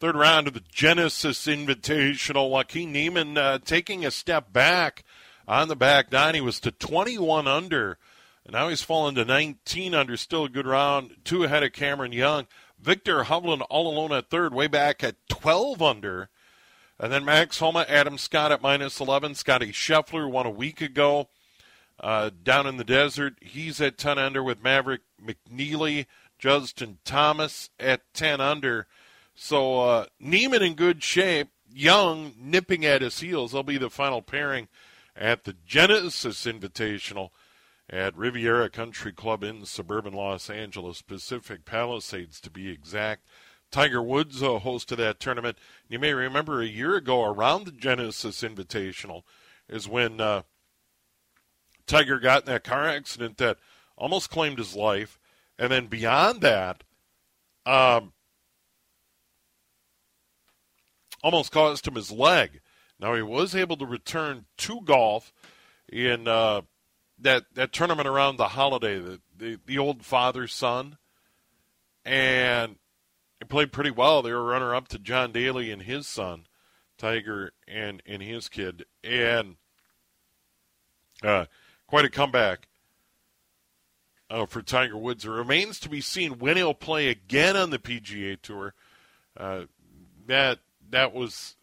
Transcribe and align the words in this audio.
Third 0.00 0.16
round 0.16 0.48
of 0.48 0.54
the 0.54 0.62
Genesis 0.72 1.44
Invitational. 1.44 2.48
Joaquin 2.48 2.90
Niemann 2.90 3.36
uh, 3.36 3.58
taking 3.58 4.06
a 4.06 4.10
step 4.10 4.50
back 4.50 5.04
on 5.46 5.68
the 5.68 5.76
back 5.76 6.10
nine. 6.10 6.34
He 6.34 6.40
was 6.40 6.58
to 6.60 6.70
21 6.70 7.46
under, 7.46 7.98
and 8.46 8.54
now 8.54 8.70
he's 8.70 8.80
fallen 8.80 9.14
to 9.16 9.26
19 9.26 9.94
under. 9.94 10.16
Still 10.16 10.46
a 10.46 10.48
good 10.48 10.66
round. 10.66 11.16
Two 11.22 11.44
ahead 11.44 11.62
of 11.62 11.74
Cameron 11.74 12.12
Young. 12.12 12.46
Viktor 12.80 13.24
Hovland 13.24 13.60
all 13.68 13.92
alone 13.92 14.10
at 14.12 14.30
third, 14.30 14.54
way 14.54 14.68
back 14.68 15.04
at 15.04 15.16
12 15.28 15.82
under. 15.82 16.30
And 16.98 17.12
then 17.12 17.26
Max 17.26 17.58
Homa, 17.58 17.84
Adam 17.86 18.16
Scott 18.16 18.52
at 18.52 18.62
minus 18.62 19.00
11. 19.00 19.34
Scotty 19.34 19.70
Scheffler 19.70 20.30
won 20.30 20.46
a 20.46 20.50
week 20.50 20.80
ago 20.80 21.28
uh, 22.02 22.30
down 22.42 22.66
in 22.66 22.78
the 22.78 22.84
desert. 22.84 23.34
He's 23.42 23.82
at 23.82 23.98
10 23.98 24.18
under 24.18 24.42
with 24.42 24.64
Maverick 24.64 25.02
McNealy, 25.22 26.06
Justin 26.38 27.00
Thomas 27.04 27.68
at 27.78 28.00
10 28.14 28.40
under. 28.40 28.86
So 29.42 29.80
uh, 29.80 30.04
Niemann 30.20 30.62
in 30.62 30.74
good 30.74 31.02
shape, 31.02 31.48
Young 31.72 32.34
nipping 32.38 32.84
at 32.84 33.00
his 33.00 33.20
heels. 33.20 33.52
They'll 33.52 33.62
be 33.62 33.78
the 33.78 33.88
final 33.88 34.20
pairing 34.20 34.68
at 35.16 35.44
the 35.44 35.54
Genesis 35.66 36.44
Invitational 36.44 37.30
at 37.88 38.14
Riviera 38.14 38.68
Country 38.68 39.12
Club 39.12 39.42
in 39.42 39.64
suburban 39.64 40.12
Los 40.12 40.50
Angeles, 40.50 41.00
Pacific 41.00 41.64
Palisades 41.64 42.38
to 42.42 42.50
be 42.50 42.68
exact. 42.68 43.24
Tiger 43.70 44.02
Woods, 44.02 44.42
a 44.42 44.58
host 44.58 44.92
of 44.92 44.98
that 44.98 45.20
tournament. 45.20 45.56
You 45.88 45.98
may 45.98 46.12
remember 46.12 46.60
a 46.60 46.66
year 46.66 46.96
ago 46.96 47.24
around 47.24 47.64
the 47.64 47.72
Genesis 47.72 48.42
Invitational 48.42 49.22
is 49.70 49.88
when 49.88 50.20
uh, 50.20 50.42
Tiger 51.86 52.18
got 52.18 52.42
in 52.42 52.52
that 52.52 52.64
car 52.64 52.86
accident 52.86 53.38
that 53.38 53.56
almost 53.96 54.28
claimed 54.28 54.58
his 54.58 54.76
life. 54.76 55.18
And 55.58 55.72
then 55.72 55.86
beyond 55.86 56.42
that, 56.42 56.84
um, 57.64 58.12
almost 61.22 61.52
cost 61.52 61.86
him 61.86 61.94
his 61.94 62.10
leg. 62.10 62.60
Now 62.98 63.14
he 63.14 63.22
was 63.22 63.54
able 63.54 63.76
to 63.78 63.86
return 63.86 64.44
to 64.58 64.80
golf 64.82 65.32
in 65.90 66.28
uh, 66.28 66.62
that 67.18 67.44
that 67.54 67.72
tournament 67.72 68.08
around 68.08 68.36
the 68.36 68.48
holiday, 68.48 68.98
the 68.98 69.20
the, 69.36 69.58
the 69.66 69.78
old 69.78 70.04
father 70.04 70.46
son, 70.46 70.98
and 72.04 72.76
he 73.38 73.46
played 73.46 73.72
pretty 73.72 73.90
well. 73.90 74.22
They 74.22 74.32
were 74.32 74.44
runner 74.44 74.74
up 74.74 74.88
to 74.88 74.98
John 74.98 75.32
Daly 75.32 75.70
and 75.70 75.82
his 75.82 76.06
son, 76.06 76.46
Tiger 76.98 77.52
and 77.66 78.02
and 78.06 78.22
his 78.22 78.48
kid, 78.48 78.84
and 79.02 79.56
uh, 81.22 81.46
quite 81.86 82.04
a 82.04 82.10
comeback. 82.10 82.66
Uh, 84.28 84.46
for 84.46 84.62
Tiger 84.62 84.96
Woods, 84.96 85.24
it 85.24 85.28
remains 85.28 85.80
to 85.80 85.88
be 85.88 86.00
seen 86.00 86.38
when 86.38 86.56
he'll 86.56 86.72
play 86.72 87.08
again 87.08 87.56
on 87.56 87.70
the 87.70 87.80
PGA 87.80 88.40
Tour. 88.40 88.74
Uh, 89.36 89.62
that 90.26 90.60
that 90.90 91.12
was 91.12 91.56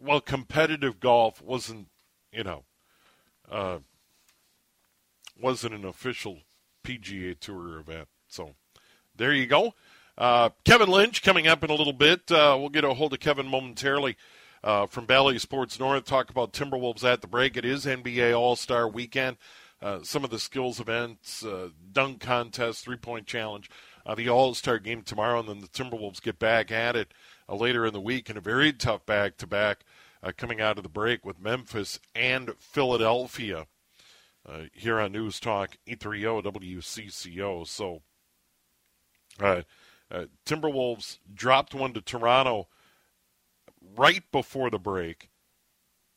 well, 0.00 0.20
competitive 0.20 1.00
golf 1.00 1.42
wasn't, 1.42 1.88
you 2.32 2.44
know, 2.44 2.64
uh, 3.50 3.78
wasn't 5.40 5.74
an 5.74 5.84
official 5.84 6.38
PGA 6.84 7.38
Tour 7.38 7.78
event. 7.78 8.08
So 8.28 8.54
there 9.16 9.32
you 9.32 9.46
go. 9.46 9.74
Uh, 10.16 10.50
Kevin 10.64 10.88
Lynch 10.88 11.22
coming 11.22 11.46
up 11.46 11.62
in 11.62 11.70
a 11.70 11.74
little 11.74 11.92
bit. 11.92 12.30
Uh, 12.30 12.56
we'll 12.58 12.70
get 12.70 12.84
a 12.84 12.94
hold 12.94 13.12
of 13.12 13.20
Kevin 13.20 13.46
momentarily 13.46 14.16
uh, 14.64 14.86
from 14.86 15.04
Bally 15.04 15.38
Sports 15.38 15.78
North. 15.78 16.04
Talk 16.04 16.30
about 16.30 16.52
Timberwolves 16.52 17.04
at 17.04 17.20
the 17.20 17.26
break. 17.26 17.56
It 17.56 17.64
is 17.64 17.84
NBA 17.84 18.38
All 18.38 18.56
Star 18.56 18.88
Weekend. 18.88 19.36
Uh, 19.82 19.98
some 20.02 20.24
of 20.24 20.30
the 20.30 20.38
skills 20.38 20.80
events, 20.80 21.44
uh, 21.44 21.68
dunk 21.92 22.20
contest, 22.20 22.82
three 22.82 22.96
point 22.96 23.26
challenge, 23.26 23.68
the 24.16 24.28
All 24.30 24.54
Star 24.54 24.78
game 24.78 25.02
tomorrow, 25.02 25.40
and 25.40 25.48
then 25.48 25.58
the 25.60 25.68
Timberwolves 25.68 26.22
get 26.22 26.38
back 26.38 26.72
at 26.72 26.96
it 26.96 27.12
later 27.48 27.86
in 27.86 27.92
the 27.92 28.00
week 28.00 28.28
in 28.30 28.36
a 28.36 28.40
very 28.40 28.72
tough 28.72 29.06
back 29.06 29.36
to 29.38 29.46
back 29.46 29.84
coming 30.36 30.60
out 30.60 30.76
of 30.76 30.82
the 30.82 30.88
break 30.88 31.24
with 31.24 31.40
Memphis 31.40 32.00
and 32.14 32.52
Philadelphia 32.58 33.66
uh, 34.48 34.62
here 34.72 35.00
on 35.00 35.12
News 35.12 35.40
Talk 35.40 35.76
830 35.86 36.50
WCCO. 36.50 37.66
So, 37.66 38.02
uh, 39.40 39.62
uh, 40.10 40.26
Timberwolves 40.44 41.18
dropped 41.32 41.74
one 41.74 41.92
to 41.94 42.00
Toronto 42.00 42.68
right 43.96 44.22
before 44.30 44.70
the 44.70 44.78
break 44.78 45.30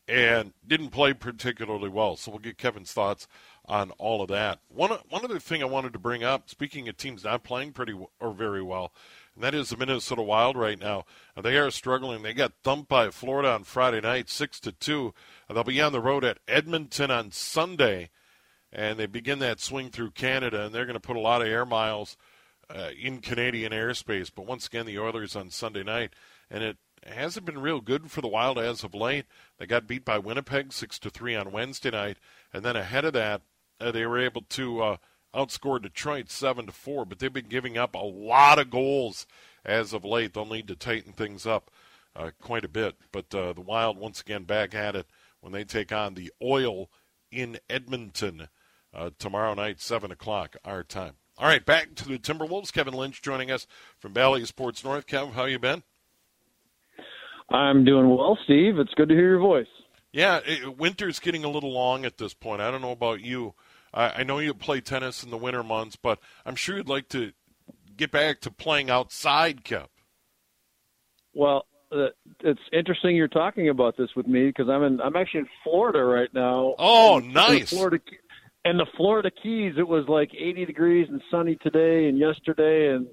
and 0.08 0.54
didn't 0.66 0.90
play 0.90 1.14
particularly 1.14 1.90
well. 1.90 2.16
So 2.16 2.32
we'll 2.32 2.40
get 2.40 2.58
Kevin's 2.58 2.94
thoughts 2.94 3.28
on 3.66 3.92
all 3.92 4.22
of 4.22 4.28
that. 4.30 4.60
One 4.68 4.92
one 5.10 5.24
other 5.24 5.40
thing 5.40 5.62
I 5.62 5.68
wanted 5.68 5.94
to 5.94 6.00
bring 6.00 6.24
up, 6.24 6.50
speaking 6.50 6.88
of 6.88 6.98
teams 6.98 7.24
not 7.24 7.44
playing 7.44 7.74
pretty 7.74 7.96
or 8.20 8.34
very 8.34 8.62
well, 8.62 8.92
and 9.36 9.44
that 9.44 9.54
is 9.54 9.70
the 9.70 9.78
Minnesota 9.78 10.22
Wild 10.22 10.58
right 10.58 10.80
now. 10.80 11.06
They 11.42 11.58
are 11.58 11.72
struggling. 11.72 12.24
They 12.24 12.34
got 12.34 12.54
thumped 12.64 12.90
by 12.90 13.10
Florida 13.10 13.50
on 13.50 13.64
Friday 13.64 14.02
night, 14.02 14.30
six 14.30 14.60
to 14.62 14.72
two. 14.72 15.14
They'll 15.50 15.64
be 15.64 15.82
on 15.82 15.92
the 15.92 16.02
road 16.02 16.24
at 16.24 16.40
Edmonton 16.48 17.12
on 17.12 17.32
Sunday, 17.32 18.10
and 18.72 19.00
they 19.00 19.06
begin 19.06 19.40
that 19.40 19.60
swing 19.60 19.90
through 19.90 20.12
Canada, 20.12 20.66
and 20.66 20.74
they're 20.74 20.86
going 20.86 20.94
to 20.94 21.00
put 21.00 21.16
a 21.16 21.22
lot 21.22 21.42
of 21.42 21.48
air 21.48 21.66
miles 21.66 22.18
uh, 22.70 22.90
in 23.02 23.20
Canadian 23.20 23.72
airspace. 23.72 24.32
But 24.34 24.46
once 24.46 24.68
again, 24.68 24.86
the 24.86 25.00
Oilers 25.00 25.36
on 25.36 25.50
Sunday 25.50 25.84
night, 25.84 26.14
and 26.52 26.64
it 26.64 26.78
hasn't 27.06 27.46
been 27.46 27.62
real 27.62 27.82
good 27.82 28.12
for 28.12 28.22
the 28.22 28.28
Wild 28.28 28.60
as 28.60 28.84
of 28.84 28.94
late. 28.94 29.26
They 29.58 29.66
got 29.66 29.88
beat 29.88 30.06
by 30.06 30.20
Winnipeg 30.20 30.74
six 30.74 31.00
to 31.00 31.10
three 31.10 31.36
on 31.36 31.52
Wednesday 31.52 31.92
night, 31.92 32.18
and 32.54 32.64
then 32.64 32.76
ahead 32.76 33.06
of 33.06 33.14
that, 33.14 33.42
uh, 33.80 33.92
they 33.92 34.06
were 34.06 34.20
able 34.20 34.42
to 34.50 34.82
uh, 34.82 34.98
outscored 35.34 35.84
Detroit 35.84 36.30
seven 36.30 36.66
to 36.66 36.72
four, 36.72 37.06
but 37.06 37.20
they've 37.20 37.32
been 37.32 37.48
giving 37.48 37.78
up 37.78 37.96
a 37.96 38.00
lot 38.00 38.60
of 38.60 38.70
goals 38.70 39.26
as 39.66 39.94
of 39.94 40.06
late. 40.06 40.34
They'll 40.34 40.46
need 40.46 40.68
to 40.68 40.76
tighten 40.76 41.14
things 41.14 41.46
up 41.46 41.72
uh, 42.16 42.32
quite 42.42 42.66
a 42.66 42.70
bit. 42.70 42.96
But 43.12 43.34
uh, 43.34 43.54
the 43.54 43.62
Wild 43.62 43.98
once 43.98 44.22
again 44.22 44.44
back 44.44 44.74
at 44.74 44.96
it 44.96 45.08
when 45.42 45.54
they 45.54 45.64
take 45.64 45.92
on 45.92 46.14
the 46.14 46.32
Oil 46.42 46.90
in 47.32 47.60
Edmonton 47.70 48.48
uh, 48.94 49.12
tomorrow 49.20 49.54
night, 49.54 49.80
seven 49.80 50.12
o'clock 50.12 50.56
our 50.66 50.84
time. 50.84 51.14
All 51.38 51.48
right, 51.48 51.66
back 51.66 51.96
to 51.96 52.08
the 52.08 52.18
Timberwolves. 52.18 52.74
Kevin 52.74 52.94
Lynch 52.94 53.22
joining 53.22 53.50
us 53.50 53.66
from 53.98 54.12
Bally 54.12 54.44
Sports 54.46 54.84
North. 54.84 55.08
Kev, 55.08 55.34
how 55.34 55.46
you 55.46 55.60
been? 55.60 55.84
I'm 57.50 57.86
doing 57.86 58.10
well, 58.10 58.38
Steve. 58.44 58.78
It's 58.78 58.94
good 58.96 59.10
to 59.10 59.16
hear 59.16 59.30
your 59.30 59.40
voice. 59.40 59.68
Yeah, 60.12 60.40
it, 60.46 60.78
winter's 60.78 61.20
getting 61.20 61.44
a 61.44 61.50
little 61.50 61.72
long 61.72 62.04
at 62.04 62.18
this 62.18 62.34
point. 62.34 62.62
I 62.62 62.72
don't 62.72 62.82
know 62.82 62.92
about 62.92 63.22
you. 63.22 63.54
I, 63.94 64.10
I 64.10 64.24
know 64.24 64.40
you 64.40 64.54
play 64.54 64.82
tennis 64.82 65.24
in 65.24 65.30
the 65.30 65.38
winter 65.38 65.64
months, 65.64 65.96
but 65.96 66.20
I'm 66.46 66.56
sure 66.56 66.78
you'd 66.78 66.90
like 66.90 67.10
to 67.10 67.32
get 67.96 68.12
back 68.12 68.42
to 68.42 68.52
playing 68.52 68.90
outside, 68.90 69.64
Kep. 69.64 69.90
Well, 71.34 71.66
uh, 71.92 72.08
it's 72.42 72.60
interesting 72.72 73.16
you're 73.16 73.28
talking 73.28 73.70
about 73.70 73.98
this 73.98 74.10
with 74.16 74.28
me 74.28 74.48
because 74.48 74.70
I'm 74.70 74.84
in 74.84 75.02
I'm 75.02 75.16
actually 75.16 75.42
in 75.42 75.50
Florida 75.64 76.04
right 76.04 76.30
now. 76.34 76.76
Oh, 76.78 77.20
nice. 77.24 77.70
Florida 77.70 78.00
and 78.66 78.80
the 78.80 78.86
Florida 78.98 79.32
Keys, 79.32 79.74
it 79.78 79.88
was 79.88 80.06
like 80.08 80.32
80 80.38 80.66
degrees 80.66 81.08
and 81.10 81.22
sunny 81.32 81.58
today 81.62 82.08
and 82.08 82.18
yesterday, 82.18 82.94
and 82.94 83.08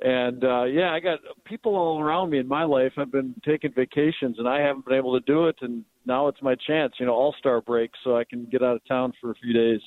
and 0.00 0.42
uh, 0.44 0.64
yeah, 0.64 0.92
I 0.92 1.00
got 1.00 1.20
people 1.44 1.76
all 1.76 2.00
around 2.00 2.30
me 2.30 2.38
in 2.38 2.48
my 2.48 2.64
life. 2.64 2.92
I've 2.96 3.12
been 3.12 3.34
taking 3.44 3.72
vacations, 3.72 4.38
and 4.38 4.48
I 4.48 4.60
haven't 4.60 4.84
been 4.84 4.96
able 4.96 5.18
to 5.18 5.24
do 5.24 5.46
it. 5.46 5.56
And 5.60 5.84
now 6.06 6.28
it's 6.28 6.42
my 6.42 6.54
chance, 6.66 6.94
you 6.98 7.06
know, 7.06 7.12
All 7.12 7.34
Star 7.38 7.60
break, 7.60 7.90
so 8.04 8.16
I 8.16 8.24
can 8.24 8.46
get 8.46 8.62
out 8.62 8.76
of 8.76 8.84
town 8.86 9.12
for 9.20 9.30
a 9.30 9.34
few 9.34 9.52
days. 9.52 9.80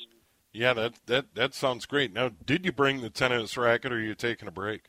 Yeah, 0.53 0.73
that 0.73 0.93
that 1.07 1.35
that 1.35 1.53
sounds 1.53 1.85
great. 1.85 2.13
Now, 2.13 2.31
did 2.45 2.65
you 2.65 2.71
bring 2.71 3.01
the 3.01 3.09
tennis 3.09 3.57
racket, 3.57 3.91
or 3.91 3.95
are 3.95 4.01
you 4.01 4.15
taking 4.15 4.47
a 4.47 4.51
break? 4.51 4.85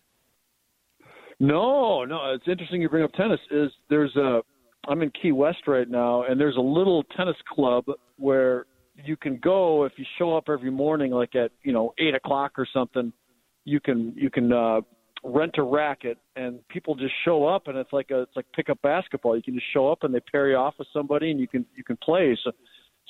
No, 1.40 2.04
no. 2.04 2.32
It's 2.32 2.46
interesting 2.48 2.80
you 2.80 2.88
bring 2.88 3.04
up 3.04 3.12
tennis. 3.12 3.40
Is 3.50 3.70
there's 3.90 4.14
a 4.16 4.42
I'm 4.88 5.02
in 5.02 5.10
Key 5.20 5.32
West 5.32 5.66
right 5.66 5.88
now, 5.88 6.22
and 6.22 6.40
there's 6.40 6.56
a 6.56 6.60
little 6.60 7.02
tennis 7.16 7.36
club 7.52 7.84
where 8.16 8.66
you 9.04 9.16
can 9.16 9.38
go 9.38 9.84
if 9.84 9.92
you 9.96 10.04
show 10.18 10.36
up 10.36 10.44
every 10.48 10.70
morning, 10.70 11.10
like 11.10 11.34
at 11.34 11.50
you 11.62 11.72
know 11.72 11.92
eight 11.98 12.14
o'clock 12.14 12.52
or 12.58 12.66
something. 12.72 13.12
You 13.64 13.80
can 13.80 14.14
you 14.16 14.30
can 14.30 14.52
uh, 14.52 14.80
rent 15.26 15.54
a 15.58 15.62
racket, 15.62 16.18
and 16.36 16.66
people 16.68 16.94
just 16.94 17.14
show 17.24 17.46
up, 17.46 17.68
and 17.68 17.76
it's 17.76 17.92
like 17.92 18.10
a 18.10 18.22
it's 18.22 18.36
like 18.36 18.46
pickup 18.54 18.80
basketball. 18.82 19.36
You 19.36 19.42
can 19.42 19.54
just 19.54 19.66
show 19.72 19.90
up, 19.90 20.02
and 20.02 20.14
they 20.14 20.20
pair 20.20 20.48
you 20.48 20.56
off 20.56 20.74
with 20.78 20.88
somebody, 20.92 21.30
and 21.30 21.40
you 21.40 21.48
can 21.48 21.66
you 21.74 21.84
can 21.84 21.96
play. 21.96 22.38
So, 22.44 22.52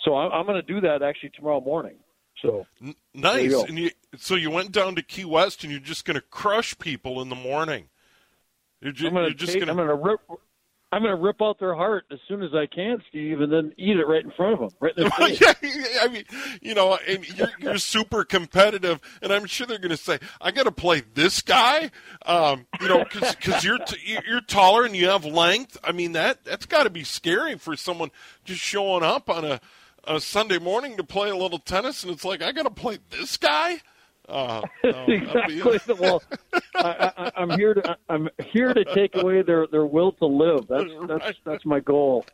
so 0.04 0.16
I'm, 0.16 0.32
I'm 0.32 0.46
going 0.46 0.60
to 0.60 0.74
do 0.74 0.80
that 0.80 1.02
actually 1.02 1.30
tomorrow 1.30 1.60
morning. 1.60 1.96
So 2.42 2.66
nice. 3.14 3.50
You 3.50 3.62
and 3.62 3.78
you, 3.78 3.90
so 4.16 4.34
you 4.34 4.50
went 4.50 4.72
down 4.72 4.94
to 4.96 5.02
Key 5.02 5.24
West, 5.24 5.62
and 5.62 5.72
you're 5.72 5.80
just 5.80 6.04
going 6.04 6.16
to 6.16 6.20
crush 6.20 6.78
people 6.78 7.20
in 7.22 7.28
the 7.28 7.36
morning. 7.36 7.88
You're, 8.80 8.92
ju- 8.92 9.06
I'm 9.06 9.14
gonna 9.14 9.26
you're 9.26 9.34
just 9.34 9.54
going 9.54 9.66
to. 9.66 9.72
I'm 9.72 9.76
going 9.76 9.88
to 9.88 9.94
rip. 9.94 10.20
I'm 10.92 11.02
going 11.02 11.14
to 11.14 11.20
rip 11.20 11.42
out 11.42 11.58
their 11.58 11.74
heart 11.74 12.04
as 12.12 12.18
soon 12.28 12.42
as 12.42 12.54
I 12.54 12.66
can, 12.66 13.02
Steve, 13.08 13.40
and 13.40 13.52
then 13.52 13.72
eat 13.76 13.96
it 13.96 14.06
right 14.06 14.22
in 14.24 14.30
front 14.30 14.54
of 14.54 14.60
them, 14.60 14.68
right 14.80 14.92
in 14.96 15.02
their 15.02 15.10
face. 15.18 15.40
yeah, 15.40 15.52
I 16.02 16.08
mean, 16.08 16.24
you 16.62 16.74
know, 16.74 16.96
and 17.08 17.28
you're, 17.36 17.50
you're 17.58 17.78
super 17.78 18.24
competitive, 18.24 19.00
and 19.20 19.32
I'm 19.32 19.46
sure 19.46 19.66
they're 19.66 19.78
going 19.78 19.90
to 19.90 19.96
say, 19.96 20.20
"I 20.40 20.52
got 20.52 20.62
to 20.62 20.72
play 20.72 21.02
this 21.14 21.42
guy," 21.42 21.90
um, 22.24 22.66
you 22.80 22.88
know, 22.88 23.04
because 23.04 23.64
you're 23.64 23.78
t- 23.78 24.18
you're 24.28 24.40
taller 24.40 24.84
and 24.84 24.94
you 24.94 25.08
have 25.08 25.24
length. 25.24 25.76
I 25.82 25.90
mean, 25.90 26.12
that 26.12 26.44
that's 26.44 26.66
got 26.66 26.84
to 26.84 26.90
be 26.90 27.02
scary 27.02 27.56
for 27.58 27.76
someone 27.76 28.10
just 28.44 28.60
showing 28.60 29.02
up 29.02 29.28
on 29.28 29.44
a, 29.44 29.60
a 30.04 30.20
Sunday 30.20 30.58
morning 30.58 30.96
to 30.98 31.04
play 31.04 31.30
a 31.30 31.36
little 31.36 31.58
tennis, 31.58 32.04
and 32.04 32.12
it's 32.12 32.24
like, 32.24 32.42
I 32.42 32.52
got 32.52 32.62
to 32.62 32.70
play 32.70 32.98
this 33.10 33.36
guy. 33.36 33.80
Uh, 34.28 34.62
exactly. 35.06 35.94
well, 36.00 36.20
I, 36.74 37.30
am 37.36 37.50
here 37.50 37.74
to 37.74 37.96
I'm 38.08 38.28
here 38.44 38.74
to 38.74 38.84
take 38.84 39.14
away 39.14 39.42
their, 39.42 39.68
their 39.68 39.86
will 39.86 40.12
to 40.12 40.26
live. 40.26 40.66
That's 40.68 40.90
that's 41.06 41.24
right. 41.24 41.36
that's 41.44 41.64
my 41.64 41.78
goal. 41.78 42.26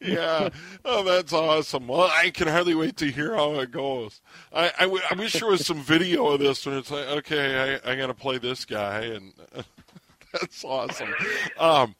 yeah. 0.00 0.50
Oh, 0.84 1.02
that's 1.02 1.32
awesome. 1.32 1.88
Well, 1.88 2.08
I 2.12 2.30
can 2.30 2.46
hardly 2.46 2.76
wait 2.76 2.96
to 2.98 3.10
hear 3.10 3.34
how 3.34 3.54
it 3.58 3.72
goes. 3.72 4.20
I, 4.52 4.70
I, 4.78 4.82
w- 4.84 5.02
I 5.10 5.14
wish 5.14 5.32
there 5.32 5.48
was 5.48 5.66
some 5.66 5.82
video 5.82 6.28
of 6.28 6.38
this 6.38 6.64
when 6.64 6.76
it's 6.76 6.92
like, 6.92 7.06
okay, 7.06 7.80
I, 7.84 7.92
I 7.92 7.96
got 7.96 8.06
to 8.06 8.14
play 8.14 8.38
this 8.38 8.64
guy, 8.64 9.00
and 9.00 9.32
that's 10.32 10.64
awesome. 10.64 11.12
Um, 11.58 11.96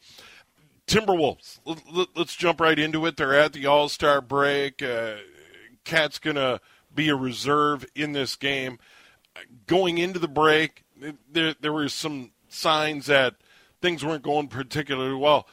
Timberwolves. 0.87 1.59
Let, 1.65 2.07
us 2.15 2.33
jump 2.33 2.61
right 2.61 2.79
into 2.79 3.05
it. 3.05 3.17
They're 3.17 3.37
at 3.37 3.51
the 3.51 3.65
All 3.65 3.89
Star 3.89 4.21
break. 4.21 4.81
Uh, 4.81 5.15
Kat's 5.83 6.17
gonna 6.17 6.61
be 6.95 7.09
a 7.09 7.15
reserve 7.15 7.85
in 7.93 8.13
this 8.13 8.35
game 8.35 8.79
going 9.65 9.97
into 9.97 10.19
the 10.19 10.27
break, 10.27 10.83
there 11.31 11.55
there 11.59 11.73
were 11.73 11.89
some 11.89 12.31
signs 12.49 13.07
that 13.07 13.35
things 13.81 14.03
weren't 14.03 14.23
going 14.23 14.47
particularly 14.47 15.15
well. 15.15 15.47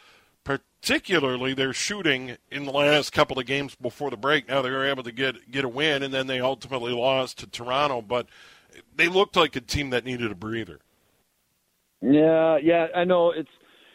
Particularly 0.44 1.54
their 1.54 1.72
shooting 1.72 2.36
in 2.50 2.66
the 2.66 2.72
last 2.72 3.12
couple 3.12 3.38
of 3.38 3.46
games 3.46 3.74
before 3.74 4.10
the 4.10 4.18
break. 4.18 4.48
Now 4.48 4.60
they 4.60 4.70
were 4.70 4.86
able 4.86 5.02
to 5.02 5.12
get 5.12 5.50
get 5.50 5.64
a 5.64 5.68
win, 5.68 6.02
and 6.02 6.12
then 6.12 6.26
they 6.26 6.40
ultimately 6.40 6.92
lost 6.92 7.38
to 7.38 7.46
Toronto. 7.46 8.02
But 8.02 8.26
they 8.94 9.08
looked 9.08 9.36
like 9.36 9.56
a 9.56 9.60
team 9.60 9.90
that 9.90 10.04
needed 10.04 10.30
a 10.30 10.34
breather. 10.34 10.80
Yeah, 12.02 12.58
yeah, 12.62 12.88
I 12.94 13.04
know. 13.04 13.30
It's 13.30 13.48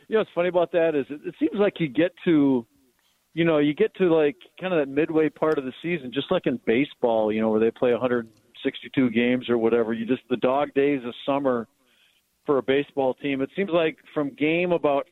you 0.08 0.16
know 0.16 0.22
what's 0.22 0.32
funny 0.34 0.50
about 0.50 0.72
that 0.72 0.96
is 0.96 1.06
it, 1.10 1.22
it 1.26 1.36
seems 1.40 1.56
like 1.56 1.80
you 1.80 1.88
get 1.88 2.14
to 2.26 2.66
you 3.34 3.46
know, 3.46 3.60
you 3.60 3.74
get 3.74 3.94
to 3.96 4.14
like 4.14 4.36
kind 4.60 4.74
of 4.74 4.80
that 4.80 4.92
midway 4.92 5.30
part 5.30 5.58
of 5.58 5.66
the 5.66 5.74
season, 5.82 6.12
just 6.14 6.32
like 6.32 6.46
in 6.46 6.60
baseball, 6.66 7.32
you 7.32 7.42
know, 7.42 7.50
where 7.50 7.60
they 7.60 7.72
play 7.72 7.92
100 7.92 8.28
62 8.64 9.10
games 9.12 9.50
or 9.50 9.58
whatever. 9.58 9.94
You 9.94 10.06
just 10.06 10.22
the 10.30 10.38
dog 10.38 10.74
days 10.74 11.02
of 11.06 11.14
summer 11.26 11.68
for 12.46 12.58
a 12.58 12.64
baseball 12.64 13.14
team. 13.14 13.42
It 13.42 13.50
seems 13.56 13.70
like 13.72 13.98
from 14.14 14.32
game 14.32 14.72
about 14.72 15.08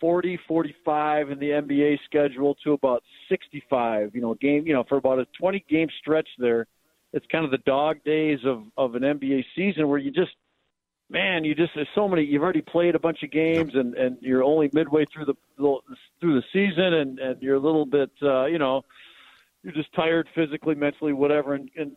40, 0.00 0.38
45 0.48 1.30
in 1.30 1.38
the 1.38 1.50
NBA 1.50 1.98
schedule 2.04 2.56
to 2.64 2.72
about 2.72 3.02
65. 3.28 4.14
You 4.14 4.20
know, 4.20 4.34
game. 4.34 4.66
You 4.66 4.74
know, 4.74 4.84
for 4.88 4.98
about 4.98 5.18
a 5.18 5.26
20 5.38 5.64
game 5.68 5.88
stretch 6.00 6.28
there, 6.38 6.66
it's 7.12 7.26
kind 7.30 7.44
of 7.44 7.50
the 7.50 7.58
dog 7.58 8.02
days 8.04 8.40
of 8.44 8.64
of 8.76 8.94
an 8.94 9.02
NBA 9.02 9.44
season 9.54 9.88
where 9.88 9.98
you 9.98 10.10
just 10.10 10.32
man, 11.12 11.44
you 11.44 11.54
just 11.54 11.72
there's 11.74 11.88
so 11.94 12.08
many. 12.08 12.24
You've 12.24 12.42
already 12.42 12.62
played 12.62 12.94
a 12.94 12.98
bunch 12.98 13.22
of 13.22 13.30
games, 13.30 13.72
and 13.74 13.94
and 13.94 14.16
you're 14.20 14.42
only 14.42 14.70
midway 14.72 15.04
through 15.12 15.26
the 15.26 15.34
through 16.20 16.40
the 16.40 16.42
season, 16.52 16.94
and 16.94 17.18
and 17.18 17.40
you're 17.42 17.56
a 17.56 17.60
little 17.60 17.86
bit, 17.86 18.10
uh, 18.22 18.46
you 18.46 18.58
know, 18.58 18.82
you're 19.62 19.74
just 19.74 19.92
tired 19.94 20.28
physically, 20.34 20.74
mentally, 20.74 21.12
whatever. 21.12 21.54
And, 21.54 21.70
and 21.76 21.92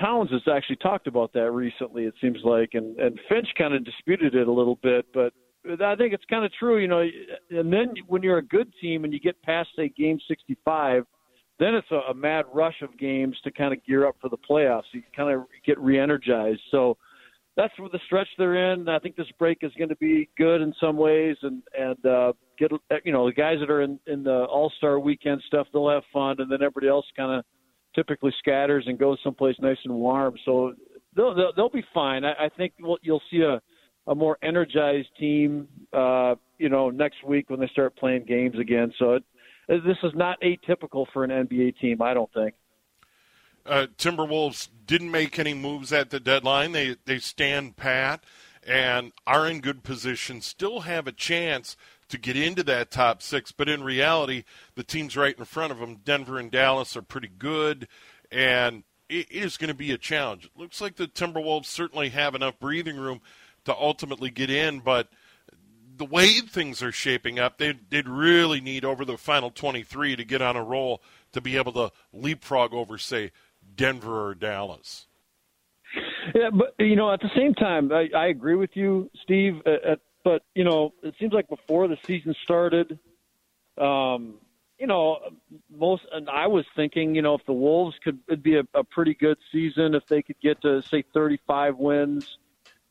Towns 0.00 0.30
has 0.30 0.42
actually 0.52 0.76
talked 0.76 1.06
about 1.06 1.32
that 1.34 1.50
recently. 1.52 2.04
It 2.04 2.14
seems 2.20 2.38
like, 2.44 2.70
and 2.74 2.98
and 2.98 3.18
Finch 3.28 3.48
kind 3.56 3.74
of 3.74 3.84
disputed 3.84 4.34
it 4.34 4.48
a 4.48 4.52
little 4.52 4.78
bit, 4.82 5.06
but 5.14 5.32
I 5.80 5.94
think 5.94 6.12
it's 6.12 6.24
kind 6.28 6.44
of 6.44 6.52
true, 6.58 6.78
you 6.78 6.88
know. 6.88 7.06
And 7.50 7.72
then 7.72 7.94
when 8.08 8.22
you're 8.22 8.38
a 8.38 8.44
good 8.44 8.72
team 8.80 9.04
and 9.04 9.12
you 9.12 9.20
get 9.20 9.40
past 9.42 9.70
say 9.76 9.88
game 9.96 10.18
65, 10.26 11.04
then 11.58 11.74
it's 11.74 11.90
a, 11.92 12.10
a 12.10 12.14
mad 12.14 12.46
rush 12.52 12.82
of 12.82 12.98
games 12.98 13.36
to 13.44 13.52
kind 13.52 13.72
of 13.72 13.84
gear 13.84 14.06
up 14.06 14.16
for 14.20 14.28
the 14.28 14.38
playoffs. 14.38 14.82
You 14.92 15.02
kind 15.14 15.32
of 15.32 15.46
get 15.64 15.78
re-energized. 15.78 16.60
So 16.70 16.96
that's 17.56 17.72
the 17.78 18.00
stretch 18.06 18.28
they're 18.38 18.72
in. 18.72 18.88
I 18.88 18.98
think 18.98 19.14
this 19.14 19.30
break 19.38 19.58
is 19.62 19.72
going 19.78 19.90
to 19.90 19.96
be 19.96 20.28
good 20.36 20.62
in 20.62 20.74
some 20.80 20.96
ways, 20.96 21.36
and 21.42 21.62
and 21.78 22.06
uh, 22.06 22.32
get 22.58 22.72
you 23.04 23.12
know 23.12 23.26
the 23.26 23.32
guys 23.32 23.58
that 23.60 23.70
are 23.70 23.82
in 23.82 23.98
in 24.06 24.24
the 24.24 24.44
All 24.44 24.72
Star 24.78 24.98
Weekend 24.98 25.42
stuff, 25.46 25.66
they'll 25.72 25.90
have 25.90 26.02
fun, 26.12 26.36
and 26.38 26.50
then 26.50 26.62
everybody 26.62 26.88
else 26.88 27.06
kind 27.16 27.38
of 27.38 27.44
typically 27.94 28.32
scatters 28.38 28.84
and 28.86 28.98
goes 28.98 29.18
someplace 29.22 29.56
nice 29.60 29.78
and 29.84 29.94
warm. 29.94 30.34
So 30.44 30.74
they'll 31.16 31.34
they'll, 31.34 31.52
they'll 31.56 31.70
be 31.70 31.84
fine. 31.94 32.24
I, 32.24 32.32
I 32.32 32.48
think 32.56 32.72
we'll, 32.80 32.98
you'll 33.02 33.22
see 33.30 33.42
a 33.42 33.60
a 34.06 34.14
more 34.14 34.36
energized 34.42 35.08
team, 35.18 35.68
uh, 35.92 36.34
you 36.58 36.68
know, 36.68 36.90
next 36.90 37.24
week 37.24 37.50
when 37.50 37.60
they 37.60 37.68
start 37.68 37.96
playing 37.96 38.24
games 38.24 38.58
again. 38.58 38.92
So 38.98 39.14
it, 39.14 39.24
this 39.68 39.96
is 40.02 40.12
not 40.14 40.40
atypical 40.40 41.06
for 41.12 41.24
an 41.24 41.30
NBA 41.30 41.78
team, 41.78 42.02
I 42.02 42.14
don't 42.14 42.32
think. 42.32 42.54
Uh, 43.64 43.86
Timberwolves 43.96 44.68
didn't 44.86 45.12
make 45.12 45.38
any 45.38 45.54
moves 45.54 45.92
at 45.92 46.10
the 46.10 46.18
deadline. 46.18 46.72
They 46.72 46.96
they 47.04 47.18
stand 47.18 47.76
pat 47.76 48.24
and 48.66 49.12
are 49.26 49.46
in 49.46 49.60
good 49.60 49.82
position. 49.82 50.40
Still 50.40 50.80
have 50.80 51.06
a 51.06 51.12
chance 51.12 51.76
to 52.12 52.18
get 52.18 52.36
into 52.36 52.62
that 52.62 52.90
top 52.90 53.22
six. 53.22 53.52
But 53.52 53.70
in 53.70 53.82
reality, 53.82 54.44
the 54.74 54.84
teams 54.84 55.16
right 55.16 55.36
in 55.36 55.44
front 55.46 55.72
of 55.72 55.78
them, 55.78 56.00
Denver 56.04 56.38
and 56.38 56.50
Dallas, 56.50 56.94
are 56.94 57.02
pretty 57.02 57.30
good, 57.38 57.88
and 58.30 58.84
it 59.08 59.32
is 59.32 59.56
going 59.56 59.68
to 59.68 59.74
be 59.74 59.92
a 59.92 59.98
challenge. 59.98 60.44
It 60.44 60.52
looks 60.54 60.80
like 60.80 60.96
the 60.96 61.08
Timberwolves 61.08 61.66
certainly 61.66 62.10
have 62.10 62.34
enough 62.34 62.60
breathing 62.60 62.98
room 62.98 63.22
to 63.64 63.74
ultimately 63.74 64.28
get 64.28 64.50
in, 64.50 64.80
but 64.80 65.08
the 65.96 66.04
way 66.04 66.40
things 66.40 66.82
are 66.82 66.92
shaping 66.92 67.38
up, 67.38 67.56
they'd, 67.56 67.90
they'd 67.90 68.08
really 68.08 68.60
need 68.60 68.84
over 68.84 69.06
the 69.06 69.16
final 69.16 69.50
23 69.50 70.16
to 70.16 70.24
get 70.24 70.42
on 70.42 70.54
a 70.54 70.62
roll 70.62 71.02
to 71.32 71.40
be 71.40 71.56
able 71.56 71.72
to 71.72 71.92
leapfrog 72.12 72.74
over, 72.74 72.98
say, 72.98 73.32
Denver 73.74 74.28
or 74.28 74.34
Dallas. 74.34 75.06
Yeah, 76.34 76.50
but 76.52 76.74
you 76.78 76.96
know, 76.96 77.12
at 77.12 77.20
the 77.20 77.30
same 77.34 77.54
time, 77.54 77.90
I, 77.90 78.08
I 78.14 78.26
agree 78.26 78.54
with 78.54 78.70
you, 78.74 79.10
Steve. 79.22 79.60
At 79.66 80.00
but 80.24 80.42
you 80.54 80.64
know, 80.64 80.92
it 81.02 81.14
seems 81.18 81.32
like 81.32 81.48
before 81.48 81.88
the 81.88 81.96
season 82.06 82.34
started, 82.44 82.98
um, 83.78 84.34
you 84.78 84.86
know, 84.86 85.18
most 85.70 86.02
and 86.12 86.28
I 86.28 86.46
was 86.46 86.64
thinking, 86.74 87.14
you 87.14 87.22
know, 87.22 87.34
if 87.34 87.44
the 87.46 87.52
Wolves 87.52 87.96
could 88.02 88.18
it'd 88.28 88.42
be 88.42 88.56
a, 88.56 88.64
a 88.74 88.84
pretty 88.84 89.14
good 89.14 89.38
season 89.50 89.94
if 89.94 90.06
they 90.06 90.22
could 90.22 90.40
get 90.42 90.60
to 90.62 90.82
say 90.82 91.04
35 91.14 91.76
wins, 91.76 92.38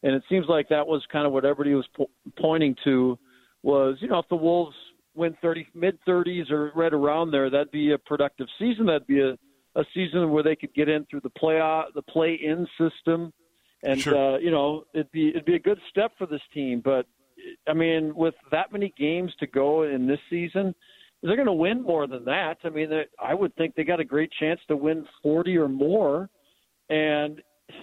and 0.04 0.16
it 0.16 0.24
seems 0.30 0.48
like 0.48 0.70
that 0.70 0.88
was 0.88 1.06
kind 1.12 1.26
of 1.26 1.34
what 1.34 1.46
everybody 1.46 1.76
was 1.76 1.88
po- 1.96 2.10
pointing 2.38 2.76
to 2.84 3.18
was, 3.64 3.98
you 4.00 4.08
know, 4.08 4.20
if 4.20 4.28
the 4.30 4.36
Wolves 4.36 4.76
win 5.14 5.36
30 5.42 5.68
mid 5.76 6.00
30s 6.08 6.50
or 6.50 6.72
right 6.76 6.94
around 6.94 7.32
there, 7.32 7.50
that'd 7.50 7.72
be 7.72 7.92
a 7.92 7.98
productive 7.98 8.48
season. 8.58 8.86
That'd 8.88 9.08
be 9.08 9.22
a 9.22 9.38
a 9.76 9.86
season 9.94 10.30
where 10.32 10.44
they 10.44 10.56
could 10.56 10.74
get 10.74 10.90
in 10.90 11.06
through 11.06 11.22
the 11.22 11.30
play 11.30 11.58
the 11.96 12.02
play 12.02 12.34
in 12.34 12.68
system 12.78 13.32
and 13.84 14.00
sure. 14.00 14.36
uh, 14.36 14.38
you 14.38 14.52
know 14.52 14.84
it'd 14.94 15.12
be 15.12 15.30
it'd 15.30 15.46
be 15.46 15.56
a 15.56 15.60
good 15.60 15.80
step 15.90 16.12
for 16.18 16.28
this 16.28 16.42
team. 16.54 16.82
But 16.84 17.06
I 17.68 17.74
mean, 17.74 18.14
with 18.16 18.36
that 18.52 18.72
many 18.72 18.94
games 18.98 19.32
to 19.40 19.48
go 19.48 19.84
in 19.84 20.08
this 20.08 20.20
season, 20.30 20.74
they're 21.22 21.36
going 21.36 21.46
to 21.46 21.54
win 21.54 21.84
more 21.84 22.08
than 22.08 22.26
that. 22.26 22.58
I 22.64 22.70
mean, 22.70 22.90
I 23.22 23.34
would 23.34 23.56
think 23.56 23.76
they 23.76 23.84
got 23.84 24.00
a 24.00 24.06
great 24.06 24.32
chance 24.40 24.60
to 24.68 24.76
win 24.76 25.06
40 25.22 25.58
or 25.58 25.68
more. 25.68 26.30
And 26.90 27.42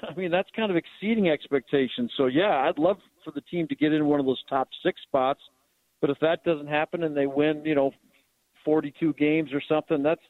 I 0.08 0.14
mean, 0.14 0.30
that's 0.30 0.48
kind 0.56 0.70
of 0.70 0.76
exceeding 0.76 1.28
expectations. 1.28 2.12
So, 2.16 2.26
yeah, 2.26 2.68
I'd 2.68 2.78
love 2.78 2.98
for 3.24 3.30
the 3.32 3.40
team 3.42 3.68
to 3.68 3.76
get 3.76 3.92
in 3.92 4.06
one 4.06 4.20
of 4.20 4.26
those 4.26 4.42
top 4.48 4.68
six 4.84 5.00
spots. 5.02 5.40
But 6.00 6.10
if 6.10 6.18
that 6.20 6.44
doesn't 6.44 6.68
happen 6.68 7.02
and 7.04 7.16
they 7.16 7.26
win, 7.26 7.62
you 7.64 7.74
know, 7.74 7.92
42 8.64 9.14
games 9.14 9.50
or 9.52 9.62
something, 9.68 10.02
that's 10.02 10.20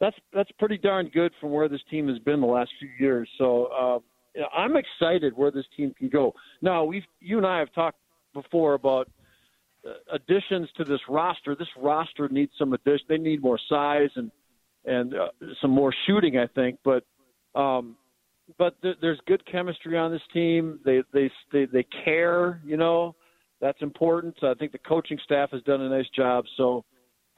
that's 0.00 0.16
that's 0.32 0.50
pretty 0.58 0.78
darn 0.78 1.08
good 1.12 1.32
from 1.40 1.52
where 1.52 1.68
this 1.68 1.80
team 1.90 2.08
has 2.08 2.18
been 2.18 2.40
the 2.40 2.46
last 2.46 2.70
few 2.78 2.88
years. 2.98 3.28
So 3.38 3.66
uh, 3.66 3.98
I'm 4.56 4.74
excited 4.76 5.36
where 5.36 5.50
this 5.50 5.64
team 5.76 5.94
can 5.96 6.08
go. 6.08 6.32
Now 6.60 6.84
we've 6.84 7.04
you 7.20 7.38
and 7.38 7.46
I 7.46 7.58
have 7.58 7.72
talked 7.72 7.98
before 8.36 8.74
about 8.74 9.10
uh, 9.86 9.90
additions 10.12 10.68
to 10.76 10.84
this 10.84 11.00
roster. 11.08 11.54
This 11.54 11.68
roster 11.76 12.28
needs 12.28 12.52
some 12.58 12.72
addition. 12.72 13.06
They 13.08 13.18
need 13.18 13.42
more 13.42 13.58
size 13.68 14.10
and 14.16 14.30
and 14.84 15.14
uh, 15.14 15.28
some 15.60 15.72
more 15.72 15.92
shooting, 16.06 16.38
I 16.38 16.46
think. 16.46 16.78
But 16.84 17.04
um, 17.60 17.96
but 18.58 18.80
th- 18.82 18.98
there's 19.00 19.18
good 19.26 19.44
chemistry 19.50 19.98
on 19.98 20.12
this 20.12 20.22
team. 20.32 20.80
They 20.84 21.02
they 21.12 21.30
they, 21.52 21.66
they 21.66 21.86
care. 22.04 22.60
You 22.64 22.76
know, 22.76 23.16
That's 23.60 23.80
important. 23.82 24.36
I 24.42 24.54
think 24.54 24.72
the 24.72 24.78
coaching 24.78 25.18
staff 25.24 25.50
has 25.50 25.62
done 25.62 25.80
a 25.80 25.88
nice 25.88 26.08
job. 26.14 26.44
So 26.56 26.84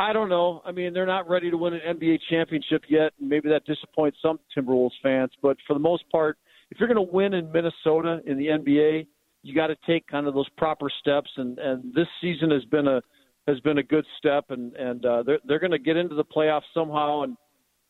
I 0.00 0.12
don't 0.12 0.28
know. 0.28 0.62
I 0.64 0.72
mean, 0.72 0.92
they're 0.92 1.06
not 1.06 1.28
ready 1.28 1.50
to 1.50 1.56
win 1.56 1.74
an 1.74 1.80
NBA 1.96 2.18
championship 2.30 2.84
yet, 2.88 3.12
and 3.18 3.28
maybe 3.28 3.48
that 3.48 3.64
disappoints 3.64 4.18
some 4.22 4.38
Timberwolves 4.56 4.90
fans. 5.02 5.30
But 5.42 5.56
for 5.66 5.74
the 5.74 5.80
most 5.80 6.04
part, 6.10 6.38
if 6.70 6.78
you're 6.78 6.92
going 6.92 7.06
to 7.06 7.12
win 7.12 7.34
in 7.34 7.50
Minnesota 7.50 8.20
in 8.26 8.38
the 8.38 8.46
NBA, 8.46 9.06
you 9.42 9.54
got 9.54 9.68
to 9.68 9.76
take 9.86 10.06
kind 10.06 10.26
of 10.26 10.34
those 10.34 10.48
proper 10.56 10.90
steps. 11.00 11.30
And 11.36 11.58
and 11.58 11.94
this 11.94 12.08
season 12.20 12.50
has 12.50 12.64
been 12.64 12.86
a 12.86 13.02
has 13.46 13.60
been 13.60 13.78
a 13.78 13.82
good 13.82 14.04
step, 14.18 14.46
and 14.50 14.74
and 14.76 15.04
uh, 15.04 15.22
they're 15.22 15.38
they're 15.46 15.58
going 15.58 15.72
to 15.72 15.78
get 15.78 15.96
into 15.96 16.14
the 16.14 16.24
playoffs 16.24 16.62
somehow. 16.74 17.22
And 17.22 17.36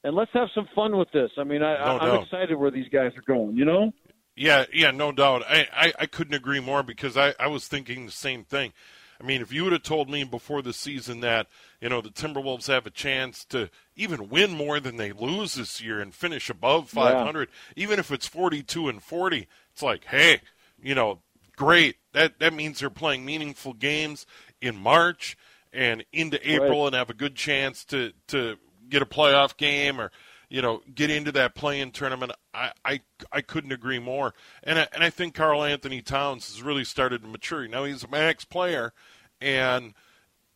and 0.04 0.14
let's 0.14 0.30
have 0.34 0.48
some 0.54 0.68
fun 0.74 0.96
with 0.96 1.10
this. 1.12 1.30
I 1.38 1.44
mean, 1.44 1.62
I, 1.62 1.76
No 1.78 1.98
I'm 1.98 2.08
doubt. 2.08 2.22
excited 2.24 2.56
where 2.56 2.70
these 2.70 2.88
guys 2.92 3.12
are 3.16 3.22
going. 3.26 3.56
You 3.56 3.64
know. 3.64 3.92
Yeah, 4.36 4.66
yeah, 4.72 4.92
no 4.92 5.10
doubt. 5.10 5.42
I, 5.48 5.66
I, 5.74 5.92
I 5.98 6.06
couldn't 6.06 6.34
agree 6.34 6.60
more 6.60 6.84
because 6.84 7.16
I, 7.16 7.34
I 7.40 7.48
was 7.48 7.66
thinking 7.66 8.06
the 8.06 8.12
same 8.12 8.44
thing. 8.44 8.72
I 9.20 9.24
mean, 9.24 9.42
if 9.42 9.52
you 9.52 9.64
would 9.64 9.72
have 9.72 9.82
told 9.82 10.08
me 10.08 10.22
before 10.22 10.62
the 10.62 10.72
season 10.72 11.20
that, 11.20 11.48
you 11.80 11.88
know, 11.88 12.00
the 12.00 12.10
Timberwolves 12.10 12.68
have 12.68 12.86
a 12.86 12.90
chance 12.90 13.44
to 13.46 13.68
even 13.96 14.28
win 14.28 14.52
more 14.52 14.78
than 14.78 14.96
they 14.96 15.10
lose 15.10 15.54
this 15.54 15.80
year 15.80 15.98
and 15.98 16.14
finish 16.14 16.48
above 16.48 16.88
500, 16.88 17.48
even 17.74 17.98
if 17.98 18.12
it's 18.12 18.28
42 18.28 18.88
and 18.88 19.02
40, 19.02 19.48
it's 19.72 19.82
like, 19.82 20.04
hey, 20.04 20.40
you 20.80 20.94
know, 20.94 21.18
great. 21.58 21.96
That 22.12 22.38
that 22.38 22.54
means 22.54 22.80
they're 22.80 22.88
playing 22.88 23.24
meaningful 23.24 23.74
games 23.74 24.24
in 24.62 24.76
March 24.76 25.36
and 25.72 26.04
into 26.12 26.38
April 26.50 26.86
and 26.86 26.94
have 26.94 27.10
a 27.10 27.14
good 27.14 27.34
chance 27.34 27.84
to 27.86 28.12
to 28.28 28.56
get 28.88 29.02
a 29.02 29.06
playoff 29.06 29.56
game 29.56 30.00
or 30.00 30.10
you 30.48 30.62
know 30.62 30.80
get 30.94 31.10
into 31.10 31.32
that 31.32 31.54
play-in 31.54 31.90
tournament. 31.90 32.32
I 32.54 32.72
I, 32.84 33.00
I 33.30 33.40
couldn't 33.42 33.72
agree 33.72 33.98
more. 33.98 34.34
And 34.62 34.78
I, 34.78 34.88
and 34.92 35.02
I 35.02 35.10
think 35.10 35.34
Karl 35.34 35.64
Anthony 35.64 36.00
Towns 36.00 36.48
has 36.48 36.62
really 36.62 36.84
started 36.84 37.22
to 37.22 37.28
mature. 37.28 37.66
Now 37.68 37.84
he's 37.84 38.04
a 38.04 38.08
max 38.08 38.44
player, 38.44 38.92
and 39.40 39.94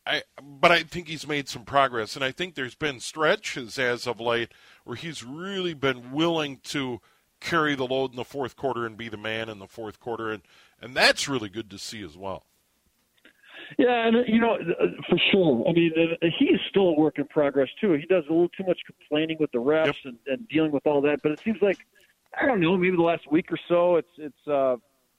I 0.07 0.23
but 0.41 0.71
I 0.71 0.85
think 0.85 1.09
he's 1.09 1.27
made 1.27 1.49
some 1.49 1.65
progress. 1.65 2.17
And 2.17 2.25
I 2.25 2.31
think 2.31 2.55
there's 2.55 2.77
been 2.77 3.01
stretches 3.01 3.79
as 3.79 4.07
of 4.07 4.21
late 4.21 4.53
where 4.85 4.97
he's 4.97 5.25
really 5.25 5.75
been 5.75 6.13
willing 6.13 6.61
to 6.65 7.01
carry 7.41 7.75
the 7.75 7.87
load 7.87 8.13
in 8.13 8.17
the 8.17 8.25
fourth 8.25 8.55
quarter 8.57 8.87
and 8.87 8.97
be 8.97 9.09
the 9.09 9.17
man 9.17 9.49
in 9.49 9.59
the 9.59 9.67
fourth 9.67 9.99
quarter, 9.99 10.31
and 10.31 10.43
and 10.83 10.95
that's 10.95 11.29
really 11.29 11.49
good 11.49 11.71
to 11.71 11.79
see 11.79 12.03
as 12.03 12.17
well. 12.17 12.45
Yeah, 13.79 14.07
and 14.07 14.17
you 14.27 14.41
know, 14.41 14.55
uh, 14.55 14.87
for 15.09 15.19
sure. 15.31 15.65
I 15.69 15.73
mean, 15.73 15.93
he 16.39 16.47
is 16.47 16.61
still 16.69 16.89
a 16.89 16.93
work 16.93 17.19
in 17.19 17.27
progress 17.27 17.69
too. 17.81 17.93
He 17.93 18.07
does 18.07 18.25
a 18.29 18.33
little 18.33 18.49
too 18.51 18.65
much 18.67 18.79
complaining 18.87 19.39
with 19.41 19.51
the 19.53 19.59
refs 19.59 19.87
Yep. 19.87 19.95
and, 20.05 20.19
and 20.27 20.49
dealing 20.49 20.73
with 20.73 20.87
all 20.87 21.01
that. 21.03 21.23
But 21.23 21.33
it 21.33 21.41
seems 21.41 21.59
like 21.63 21.79
I 22.41 22.47
don't 22.47 22.61
know, 22.61 22.77
maybe 22.77 22.97
the 22.97 23.03
last 23.03 23.31
week 23.31 23.51
or 23.51 23.59
so, 23.69 23.97
it's 23.97 24.09
it's 24.19 24.49
uh, 24.49 24.77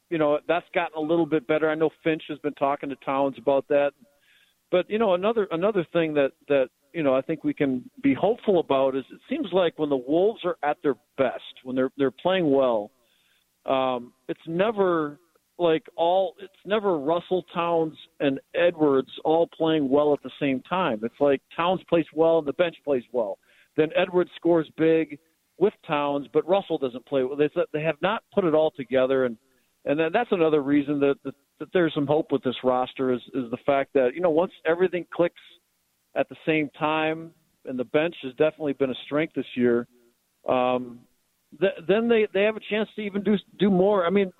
you 0.10 0.18
know 0.18 0.40
that's 0.48 0.66
gotten 0.76 0.98
a 0.98 1.02
little 1.02 1.26
bit 1.26 1.48
better. 1.48 1.70
I 1.70 1.76
know 1.76 1.90
Finch 2.04 2.24
has 2.30 2.38
been 2.40 2.54
talking 2.54 2.90
to 2.90 2.96
Towns 2.98 3.36
about 3.38 3.68
that. 3.70 3.92
But 4.72 4.90
you 4.90 5.00
know, 5.00 5.14
another 5.14 5.48
another 5.52 5.86
thing 5.94 6.14
that 6.16 6.32
that 6.48 6.70
you 6.94 7.04
know 7.04 7.16
I 7.16 7.22
think 7.22 7.44
we 7.44 7.54
can 7.54 7.90
be 8.02 8.14
hopeful 8.14 8.60
about 8.60 8.96
is 8.96 9.04
it 9.12 9.20
seems 9.30 9.48
like 9.52 9.80
when 9.80 9.90
the 9.90 9.98
Wolves 9.98 10.42
are 10.46 10.58
at 10.64 10.78
their 10.84 10.96
best, 11.18 11.44
when 11.64 11.76
they're 11.76 11.92
they're 11.98 12.12
playing 12.12 12.52
well, 12.52 12.92
um, 13.66 14.14
it's 14.28 14.42
never 14.48 15.20
like 15.60 15.84
all 15.96 16.34
it's 16.40 16.54
never 16.66 16.98
Russell 16.98 17.46
Towns 17.54 17.94
and 18.20 18.40
Edwards 18.56 19.12
all 19.24 19.48
playing 19.56 19.90
well 19.90 20.14
at 20.14 20.24
the 20.24 20.32
same 20.40 20.62
time. 20.62 21.02
It's 21.04 21.20
like 21.20 21.42
Towns 21.56 21.82
plays 21.88 22.06
well 22.14 22.40
and 22.40 22.48
the 22.48 22.54
bench 22.54 22.76
plays 22.84 23.04
well. 23.12 23.38
Then 23.78 23.90
Edwards 23.96 24.32
scores 24.36 24.70
big 24.78 25.20
with 25.58 25.74
Towns, 25.88 26.28
but 26.34 26.48
Russell 26.48 26.78
doesn't 26.78 27.06
play 27.06 27.24
well. 27.24 27.38
They 27.38 27.50
they 27.72 27.84
have 27.84 28.02
not 28.02 28.24
put 28.34 28.46
it 28.46 28.54
all 28.54 28.72
together, 28.72 29.26
and 29.26 29.38
and 29.86 30.00
then 30.00 30.12
that's 30.12 30.32
another 30.32 30.62
reason 30.62 31.00
that 31.02 31.16
that, 31.24 31.36
that 31.60 31.70
there's 31.74 31.94
some 31.94 32.08
hope 32.08 32.32
with 32.32 32.44
this 32.44 32.56
roster 32.64 33.14
is 33.14 33.22
is 33.34 33.50
the 33.52 33.58
fact 33.66 33.94
that 33.94 34.12
you 34.16 34.22
know 34.22 34.32
once 34.32 34.52
everything 34.66 35.06
clicks 35.14 35.42
at 36.16 36.30
the 36.30 36.36
same 36.46 36.70
time, 36.78 37.32
and 37.66 37.78
the 37.78 37.86
bench 37.86 38.16
has 38.24 38.32
definitely 38.34 38.74
been 38.74 38.92
a 38.92 39.06
strength 39.06 39.34
this 39.36 39.46
year. 39.56 39.88
Um, 40.48 41.00
th- 41.60 41.74
then 41.88 42.08
they 42.08 42.28
they 42.34 42.44
have 42.44 42.58
a 42.58 42.62
chance 42.70 42.90
to 42.96 43.02
even 43.02 43.24
do 43.24 43.36
do 43.60 43.70
more. 43.70 44.06
I 44.06 44.10
mean, 44.10 44.32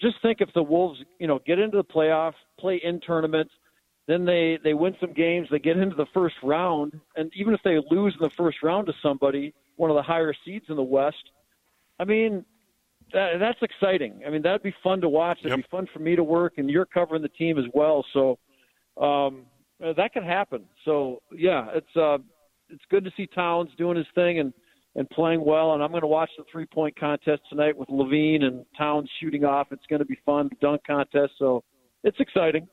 just 0.00 0.16
think 0.22 0.40
if 0.40 0.52
the 0.54 0.62
Wolves, 0.62 1.00
you 1.18 1.26
know, 1.26 1.40
get 1.46 1.58
into 1.58 1.76
the 1.76 1.84
playoff, 1.84 2.32
play 2.58 2.80
in 2.82 3.00
tournaments, 3.00 3.52
then 4.06 4.24
they 4.24 4.58
they 4.62 4.74
win 4.74 4.94
some 5.00 5.12
games, 5.12 5.48
they 5.50 5.58
get 5.58 5.76
into 5.76 5.96
the 5.96 6.06
first 6.14 6.36
round, 6.42 6.98
and 7.16 7.30
even 7.34 7.54
if 7.54 7.60
they 7.64 7.78
lose 7.90 8.14
in 8.14 8.22
the 8.22 8.30
first 8.30 8.62
round 8.62 8.86
to 8.86 8.92
somebody, 9.02 9.54
one 9.76 9.90
of 9.90 9.96
the 9.96 10.02
higher 10.02 10.34
seeds 10.44 10.66
in 10.68 10.76
the 10.76 10.82
West, 10.82 11.30
I 11.98 12.04
mean, 12.04 12.44
that, 13.12 13.38
that's 13.38 13.58
exciting. 13.62 14.22
I 14.26 14.30
mean, 14.30 14.42
that'd 14.42 14.62
be 14.62 14.74
fun 14.82 15.00
to 15.00 15.08
watch. 15.08 15.38
It'd 15.40 15.50
Yep. 15.50 15.58
be 15.58 15.66
fun 15.70 15.88
for 15.92 15.98
me 15.98 16.16
to 16.16 16.24
work, 16.24 16.54
and 16.58 16.70
you're 16.70 16.86
covering 16.86 17.22
the 17.22 17.28
team 17.28 17.58
as 17.58 17.64
well, 17.74 18.04
so 18.12 18.38
um, 19.00 19.46
that 19.80 20.12
could 20.12 20.24
happen. 20.24 20.64
So 20.84 21.20
yeah, 21.32 21.68
it's 21.74 21.96
uh, 21.96 22.18
it's 22.68 22.84
good 22.90 23.04
to 23.04 23.12
see 23.16 23.26
Towns 23.26 23.70
doing 23.76 23.96
his 23.96 24.06
thing 24.14 24.38
and 24.38 24.52
and 24.96 25.08
playing 25.10 25.44
well. 25.44 25.74
And 25.74 25.82
I'm 25.82 25.90
going 25.90 26.00
to 26.00 26.08
watch 26.08 26.30
the 26.36 26.44
three 26.50 26.66
point 26.66 26.98
contest 26.98 27.42
tonight 27.48 27.76
with 27.76 27.88
LaVine 27.88 28.42
and 28.42 28.64
Towns 28.76 29.08
shooting 29.20 29.44
off. 29.44 29.68
It's 29.70 29.86
going 29.88 30.00
to 30.00 30.06
be 30.06 30.18
fun. 30.26 30.48
The 30.48 30.56
dunk 30.60 30.82
contest. 30.84 31.34
So 31.38 31.62
it's 32.02 32.18
exciting. 32.18 32.66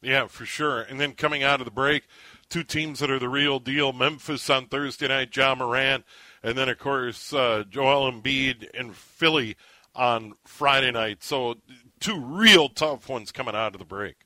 Yeah, 0.00 0.28
for 0.28 0.46
sure. 0.46 0.82
And 0.82 1.00
then 1.00 1.12
coming 1.12 1.42
out 1.42 1.60
of 1.60 1.64
the 1.64 1.72
break, 1.72 2.04
two 2.48 2.62
teams 2.62 3.00
that 3.00 3.10
are 3.10 3.18
the 3.18 3.28
real 3.28 3.58
deal: 3.58 3.92
Memphis 3.92 4.48
on 4.48 4.66
Thursday 4.66 5.08
night, 5.08 5.30
John 5.30 5.58
Morant, 5.58 6.04
and 6.42 6.56
then 6.56 6.68
of 6.68 6.78
course 6.78 7.32
uh, 7.32 7.64
Joel 7.68 8.10
Embiid 8.10 8.68
and 8.78 8.94
Philly 8.94 9.56
on 9.94 10.34
Friday 10.44 10.92
night. 10.92 11.24
So 11.24 11.56
two 11.98 12.20
real 12.20 12.68
tough 12.68 13.08
ones 13.08 13.32
coming 13.32 13.56
out 13.56 13.74
of 13.74 13.78
the 13.80 13.86
break. 13.86 14.25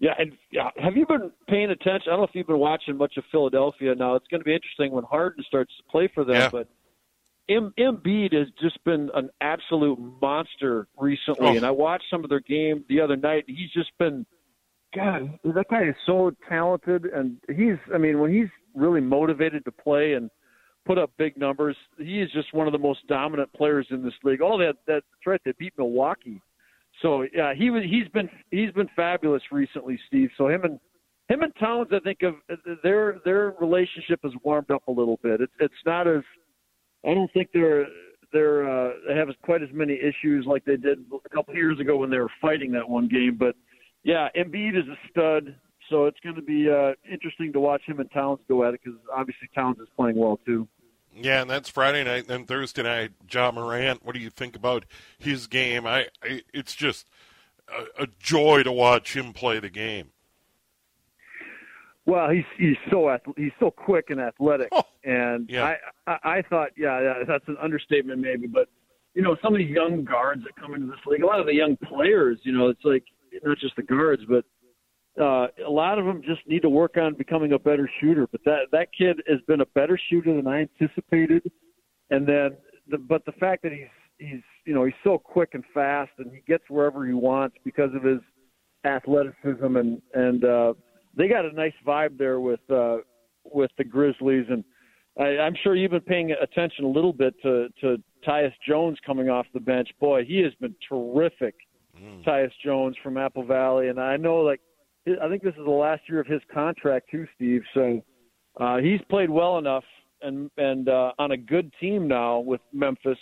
Yeah, 0.00 0.14
and 0.18 0.32
yeah, 0.50 0.70
have 0.76 0.96
you 0.96 1.06
been 1.06 1.30
paying 1.48 1.70
attention? 1.70 2.08
I 2.08 2.10
don't 2.10 2.18
know 2.20 2.24
if 2.24 2.30
you've 2.34 2.46
been 2.46 2.58
watching 2.58 2.96
much 2.96 3.16
of 3.16 3.24
Philadelphia. 3.30 3.94
Now 3.94 4.14
it's 4.16 4.26
going 4.28 4.40
to 4.40 4.44
be 4.44 4.54
interesting 4.54 4.92
when 4.92 5.04
Harden 5.04 5.44
starts 5.46 5.72
to 5.76 5.82
play 5.90 6.08
for 6.12 6.24
them. 6.24 6.34
Yeah. 6.36 6.48
But 6.50 6.68
M- 7.48 7.74
Embiid 7.78 8.32
has 8.32 8.48
just 8.60 8.82
been 8.84 9.10
an 9.14 9.30
absolute 9.40 9.98
monster 10.20 10.88
recently, 10.98 11.48
Oh. 11.48 11.56
and 11.56 11.64
I 11.64 11.70
watched 11.70 12.04
some 12.10 12.24
of 12.24 12.30
their 12.30 12.40
game 12.40 12.84
the 12.88 13.00
other 13.00 13.16
night. 13.16 13.44
He's 13.46 13.70
just 13.70 13.90
been, 13.98 14.24
God, 14.94 15.38
that 15.44 15.66
guy 15.70 15.84
is 15.84 15.94
so 16.06 16.32
talented, 16.48 17.04
and 17.06 17.36
he's, 17.48 17.76
I 17.94 17.98
mean, 17.98 18.18
when 18.18 18.32
he's 18.32 18.48
really 18.74 19.00
motivated 19.02 19.64
to 19.66 19.72
play 19.72 20.14
and 20.14 20.30
put 20.86 20.98
up 20.98 21.10
big 21.18 21.36
numbers, 21.36 21.76
he 21.98 22.20
is 22.20 22.30
just 22.32 22.52
one 22.54 22.66
of 22.66 22.72
the 22.72 22.78
most 22.78 23.06
dominant 23.08 23.52
players 23.52 23.86
in 23.90 24.02
this 24.02 24.14
league. 24.22 24.40
Oh, 24.42 24.58
that 24.58 24.76
that's 24.86 25.06
right, 25.26 25.40
they 25.44 25.52
beat 25.58 25.72
Milwaukee. 25.78 26.40
So 27.02 27.26
yeah, 27.34 27.54
he 27.54 27.70
was 27.70 27.82
he's 27.84 28.08
been 28.08 28.28
he's 28.50 28.70
been 28.72 28.88
fabulous 28.94 29.42
recently, 29.50 29.98
Steve. 30.08 30.30
So 30.36 30.48
him 30.48 30.64
and 30.64 30.80
him 31.28 31.42
and 31.42 31.52
Towns, 31.58 31.88
I 31.92 32.00
think 32.00 32.22
of 32.22 32.34
their 32.82 33.20
their 33.24 33.54
relationship 33.60 34.20
has 34.22 34.32
warmed 34.42 34.70
up 34.70 34.86
a 34.88 34.92
little 34.92 35.18
bit. 35.22 35.40
It's 35.40 35.52
it's 35.60 35.74
not 35.84 36.06
as 36.06 36.22
I 37.04 37.14
don't 37.14 37.32
think 37.32 37.48
they're 37.52 37.86
they're 38.32 38.68
uh, 38.68 38.92
they 39.08 39.16
have 39.16 39.28
quite 39.42 39.62
as 39.62 39.68
many 39.72 39.94
issues 39.94 40.44
like 40.46 40.64
they 40.64 40.76
did 40.76 40.98
a 41.24 41.28
couple 41.30 41.52
of 41.52 41.56
years 41.56 41.80
ago 41.80 41.96
when 41.96 42.10
they 42.10 42.18
were 42.18 42.30
fighting 42.40 42.72
that 42.72 42.88
one 42.88 43.08
game. 43.08 43.36
But 43.38 43.56
yeah, 44.02 44.28
Embiid 44.36 44.76
is 44.76 44.88
a 44.88 45.08
stud. 45.10 45.56
So 45.90 46.06
it's 46.06 46.18
going 46.20 46.36
to 46.36 46.42
be 46.42 46.70
uh, 46.70 46.92
interesting 47.10 47.52
to 47.52 47.60
watch 47.60 47.82
him 47.86 48.00
and 48.00 48.10
Towns 48.10 48.40
go 48.48 48.64
at 48.64 48.72
it 48.72 48.80
because 48.82 48.98
obviously 49.14 49.48
Towns 49.54 49.78
is 49.80 49.88
playing 49.96 50.16
well 50.16 50.40
too. 50.46 50.66
Yeah, 51.16 51.42
and 51.42 51.50
that's 51.50 51.68
Friday 51.68 52.04
night. 52.04 52.26
Then 52.26 52.44
Thursday 52.44 52.82
night, 52.82 53.12
John 53.26 53.54
Morant. 53.54 54.04
What 54.04 54.14
do 54.14 54.20
you 54.20 54.30
think 54.30 54.56
about 54.56 54.84
his 55.18 55.46
game? 55.46 55.86
I, 55.86 56.08
I 56.22 56.42
it's 56.52 56.74
just 56.74 57.08
a, 57.68 58.02
a 58.04 58.06
joy 58.18 58.62
to 58.64 58.72
watch 58.72 59.14
him 59.14 59.32
play 59.32 59.60
the 59.60 59.70
game. 59.70 60.10
Well, 62.06 62.30
he's 62.30 62.44
he's 62.58 62.76
so 62.90 63.16
he's 63.36 63.52
so 63.58 63.70
quick 63.70 64.10
and 64.10 64.20
athletic, 64.20 64.68
Oh, 64.72 64.82
and 65.04 65.48
yeah. 65.48 65.74
I, 66.06 66.10
I 66.12 66.18
I 66.38 66.42
thought 66.42 66.70
yeah, 66.76 67.00
yeah 67.00 67.14
that's 67.26 67.48
an 67.48 67.56
understatement 67.62 68.20
maybe, 68.20 68.46
but 68.46 68.68
you 69.14 69.22
know 69.22 69.36
some 69.42 69.54
of 69.54 69.58
these 69.58 69.70
young 69.70 70.04
guards 70.04 70.42
that 70.44 70.54
come 70.56 70.74
into 70.74 70.86
this 70.88 71.00
league, 71.06 71.22
a 71.22 71.26
lot 71.26 71.40
of 71.40 71.46
the 71.46 71.54
young 71.54 71.76
players, 71.76 72.38
you 72.42 72.52
know, 72.52 72.68
it's 72.68 72.84
like 72.84 73.04
not 73.42 73.56
just 73.58 73.76
the 73.76 73.82
guards, 73.82 74.22
but 74.28 74.44
uh, 75.20 75.46
a 75.64 75.70
lot 75.70 75.98
of 75.98 76.06
them 76.06 76.22
just 76.24 76.40
need 76.46 76.62
to 76.62 76.68
work 76.68 76.96
on 76.96 77.14
becoming 77.14 77.52
a 77.52 77.58
better 77.58 77.88
shooter. 78.00 78.26
But 78.30 78.40
that 78.44 78.66
that 78.72 78.88
kid 78.96 79.20
has 79.28 79.40
been 79.46 79.60
a 79.60 79.66
better 79.66 79.98
shooter 80.10 80.34
than 80.34 80.46
I 80.46 80.62
anticipated, 80.62 81.50
and 82.10 82.26
then 82.26 82.56
the, 82.88 82.98
but 82.98 83.24
the 83.24 83.32
fact 83.32 83.62
that 83.62 83.72
he's 83.72 83.86
he's 84.18 84.42
you 84.64 84.74
know 84.74 84.84
he's 84.84 84.94
so 85.04 85.18
quick 85.18 85.50
and 85.52 85.64
fast, 85.72 86.10
and 86.18 86.32
he 86.32 86.40
gets 86.46 86.64
wherever 86.68 87.06
he 87.06 87.12
wants 87.12 87.56
because 87.64 87.90
of 87.94 88.02
his 88.02 88.20
athleticism 88.84 89.76
and 89.76 90.02
and 90.14 90.44
uh, 90.44 90.74
they 91.16 91.28
got 91.28 91.44
a 91.44 91.52
nice 91.52 91.74
vibe 91.86 92.18
there 92.18 92.40
with 92.40 92.60
uh, 92.70 92.98
with 93.44 93.70
the 93.78 93.84
Grizzlies, 93.84 94.46
and 94.50 94.64
I, 95.18 95.38
I'm 95.42 95.54
sure 95.62 95.76
you've 95.76 95.92
been 95.92 96.00
paying 96.00 96.32
attention 96.32 96.84
a 96.84 96.88
little 96.88 97.12
bit 97.12 97.34
to 97.42 97.68
to 97.80 97.96
Tyus 98.26 98.52
Jones 98.66 98.98
coming 99.06 99.28
off 99.28 99.46
the 99.54 99.60
bench. 99.60 99.88
Boy, 100.00 100.24
he 100.24 100.38
has 100.40 100.52
been 100.60 100.74
terrific. 100.88 101.54
Tyus 102.26 102.50
Jones 102.64 102.96
from 103.02 103.16
Apple 103.16 103.44
Valley, 103.44 103.88
and 103.88 104.00
I 104.00 104.16
know 104.16 104.38
like 104.38 104.60
I 105.06 105.28
think 105.28 105.42
this 105.42 105.54
is 105.54 105.64
the 105.64 105.70
last 105.70 106.02
year 106.08 106.20
of 106.20 106.26
his 106.26 106.40
contract 106.52 107.10
too, 107.10 107.26
Steve. 107.36 107.62
So 107.74 108.02
uh, 108.58 108.78
he's 108.78 109.00
played 109.10 109.30
well 109.30 109.58
enough 109.58 109.84
and 110.22 110.50
and 110.56 110.88
uh, 110.88 111.12
on 111.18 111.30
a 111.32 111.36
good 111.36 111.72
team 111.80 112.08
now 112.08 112.40
with 112.40 112.60
Memphis 112.72 113.18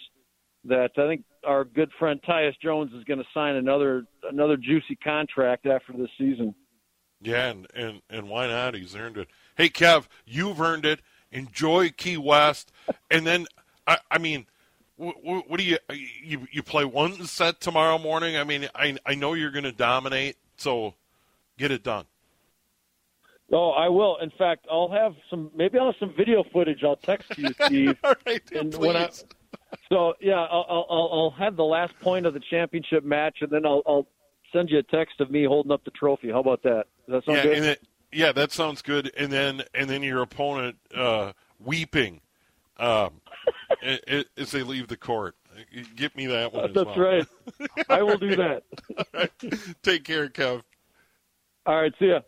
that 0.65 0.91
I 0.97 1.09
think 1.09 1.25
our 1.45 1.65
good 1.65 1.91
friend 1.99 2.21
Tyus 2.27 2.55
Jones 2.62 2.93
is 2.93 3.05
going 3.05 3.19
to 3.19 3.27
sign 3.35 3.57
another 3.57 4.05
another 4.23 4.57
juicy 4.57 4.97
contract 5.03 5.67
after 5.67 5.93
this 5.93 6.11
season. 6.17 6.55
Yeah, 7.21 7.51
and, 7.51 7.67
and 7.75 8.03
and 8.09 8.29
why 8.29 8.47
not? 8.47 8.75
He's 8.75 8.97
earned 8.97 9.19
it. 9.19 9.29
Hey, 9.57 9.69
Kev, 9.69 10.07
you've 10.25 10.61
earned 10.61 10.87
it. 10.87 11.01
Enjoy 11.31 11.91
Key 11.91 12.19
West, 12.19 12.73
and 13.11 13.27
then 13.27 13.47
I, 13.87 13.99
I 14.11 14.19
mean, 14.19 14.47
what, 14.97 15.17
what 15.49 15.59
do 15.59 15.65
you 15.65 15.79
you 15.89 16.47
you 16.53 16.62
play 16.62 16.85
one 16.85 17.25
set 17.25 17.61
tomorrow 17.61 17.99
morning? 17.99 18.37
I 18.37 18.45
mean, 18.45 18.69
I 18.75 18.97
I 19.07 19.15
know 19.15 19.35
you're 19.35 19.51
going 19.51 19.65
to 19.65 19.73
dominate, 19.73 20.37
so 20.57 20.95
get 21.62 21.71
it 21.71 21.85
done. 21.85 22.04
Oh, 23.52 23.71
I 23.71 23.88
will. 23.88 24.16
In 24.19 24.31
fact, 24.31 24.66
I'll 24.71 24.90
have 24.90 25.14
some. 25.31 25.50
Maybe 25.54 25.78
I'll 25.78 25.87
have 25.87 25.95
some 26.00 26.14
video 26.16 26.42
footage. 26.52 26.83
I'll 26.83 26.97
text 26.97 27.37
you, 27.38 27.50
Steve. 27.66 27.97
All 28.02 28.14
right, 28.26 28.42
and 28.52 28.73
please. 28.73 28.78
when 28.78 28.97
I, 28.97 29.11
so 29.88 30.14
yeah, 30.21 30.40
I'll, 30.40 30.66
I'll 30.69 31.09
I'll 31.12 31.35
have 31.38 31.57
the 31.57 31.64
last 31.64 31.92
point 32.00 32.26
of 32.26 32.35
the 32.35 32.40
championship 32.50 33.04
match, 33.04 33.38
and 33.42 33.50
then 33.50 33.66
I'll 33.66 33.83
I'll 33.87 34.09
send 34.52 34.71
you 34.71 34.78
a 34.78 34.83
text 34.83 35.21
of 35.21 35.31
me 35.31 35.45
holding 35.45 35.71
up 35.71 35.85
the 35.85 35.90
trophy. 35.90 36.31
How 36.31 36.40
about 36.40 36.62
that? 36.62 36.85
Does 37.09 37.23
that 37.23 37.25
sound 37.26 37.37
yeah, 37.38 37.42
good? 37.42 37.57
and 37.59 37.66
it, 37.66 37.83
yeah, 38.11 38.33
that 38.33 38.52
sounds 38.52 38.81
good. 38.81 39.12
And 39.16 39.31
then 39.31 39.62
and 39.75 39.88
then 39.88 40.02
your 40.02 40.23
opponent 40.23 40.76
uh, 40.95 41.33
weeping 41.62 42.23
um, 42.78 43.21
as 43.83 44.50
they 44.50 44.62
leave 44.62 44.88
the 44.88 44.97
court. 44.97 45.37
Get 45.95 46.16
me 46.16 46.26
that 46.28 46.54
one. 46.54 46.71
as 46.71 46.75
That's 46.75 46.87
well. 46.87 46.99
right. 46.99 47.26
I 47.90 48.02
will 48.02 48.16
do 48.16 48.35
that. 48.37 48.62
Take 49.83 50.04
care, 50.04 50.28
Kev. 50.31 50.62
All 51.66 51.81
right. 51.81 51.92
See 51.99 52.09
ya. 52.09 52.21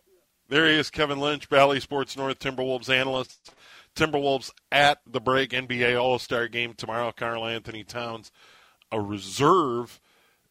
There 0.47 0.67
he 0.67 0.75
is, 0.75 0.91
Kevin 0.91 1.19
Lynch, 1.19 1.49
Bally 1.49 1.79
Sports 1.79 2.15
North 2.15 2.37
Timberwolves 2.37 2.89
analyst. 2.89 3.51
Timberwolves 3.95 4.51
at 4.71 4.99
the 5.07 5.19
break 5.21 5.51
NBA 5.51 5.99
All 5.99 6.19
Star 6.19 6.47
game 6.47 6.73
tomorrow. 6.73 7.11
Karl 7.11 7.47
Anthony 7.47 7.83
Towns, 7.83 8.31
a 8.91 9.01
reserve 9.01 9.99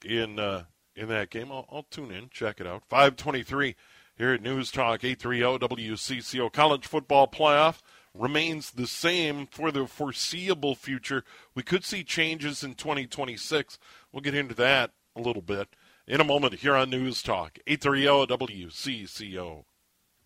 in 0.04 0.38
uh, 0.38 0.64
in 0.96 1.08
that 1.08 1.30
game. 1.30 1.52
I'll, 1.52 1.66
I'll 1.70 1.86
tune 1.90 2.10
in, 2.10 2.28
check 2.30 2.60
it 2.60 2.66
out. 2.66 2.82
Five 2.88 3.16
twenty 3.16 3.42
three 3.42 3.76
here 4.16 4.32
at 4.32 4.42
News 4.42 4.72
Talk 4.72 5.04
eight 5.04 5.20
three 5.20 5.38
zero 5.38 5.58
WCCO. 5.58 6.52
College 6.52 6.86
football 6.86 7.28
playoff 7.28 7.80
remains 8.14 8.72
the 8.72 8.86
same 8.86 9.46
for 9.46 9.70
the 9.70 9.86
foreseeable 9.86 10.74
future. 10.74 11.22
We 11.54 11.62
could 11.62 11.84
see 11.84 12.02
changes 12.02 12.64
in 12.64 12.74
twenty 12.74 13.06
twenty 13.06 13.36
six. 13.36 13.78
We'll 14.10 14.22
get 14.22 14.34
into 14.34 14.54
that 14.54 14.90
a 15.14 15.20
little 15.20 15.42
bit 15.42 15.68
in 16.06 16.20
a 16.20 16.24
moment 16.24 16.54
here 16.54 16.74
on 16.74 16.90
News 16.90 17.22
Talk 17.22 17.58
eight 17.66 17.80
three 17.80 18.02
zero 18.02 18.26
WCCO. 18.26 19.64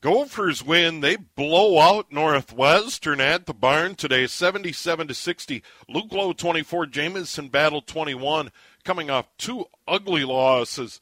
Gophers 0.00 0.64
win. 0.64 1.00
They 1.00 1.16
blow 1.16 1.80
out 1.80 2.12
Northwestern 2.12 3.20
at 3.20 3.46
the 3.46 3.54
barn 3.54 3.96
today, 3.96 4.28
77 4.28 5.08
to 5.08 5.14
60. 5.14 5.62
Luke 5.88 6.12
Loewe 6.12 6.36
24, 6.36 6.86
Jamison 6.86 7.48
Battle 7.48 7.80
21, 7.80 8.52
coming 8.84 9.10
off 9.10 9.26
two 9.38 9.64
ugly 9.88 10.24
losses 10.24 11.00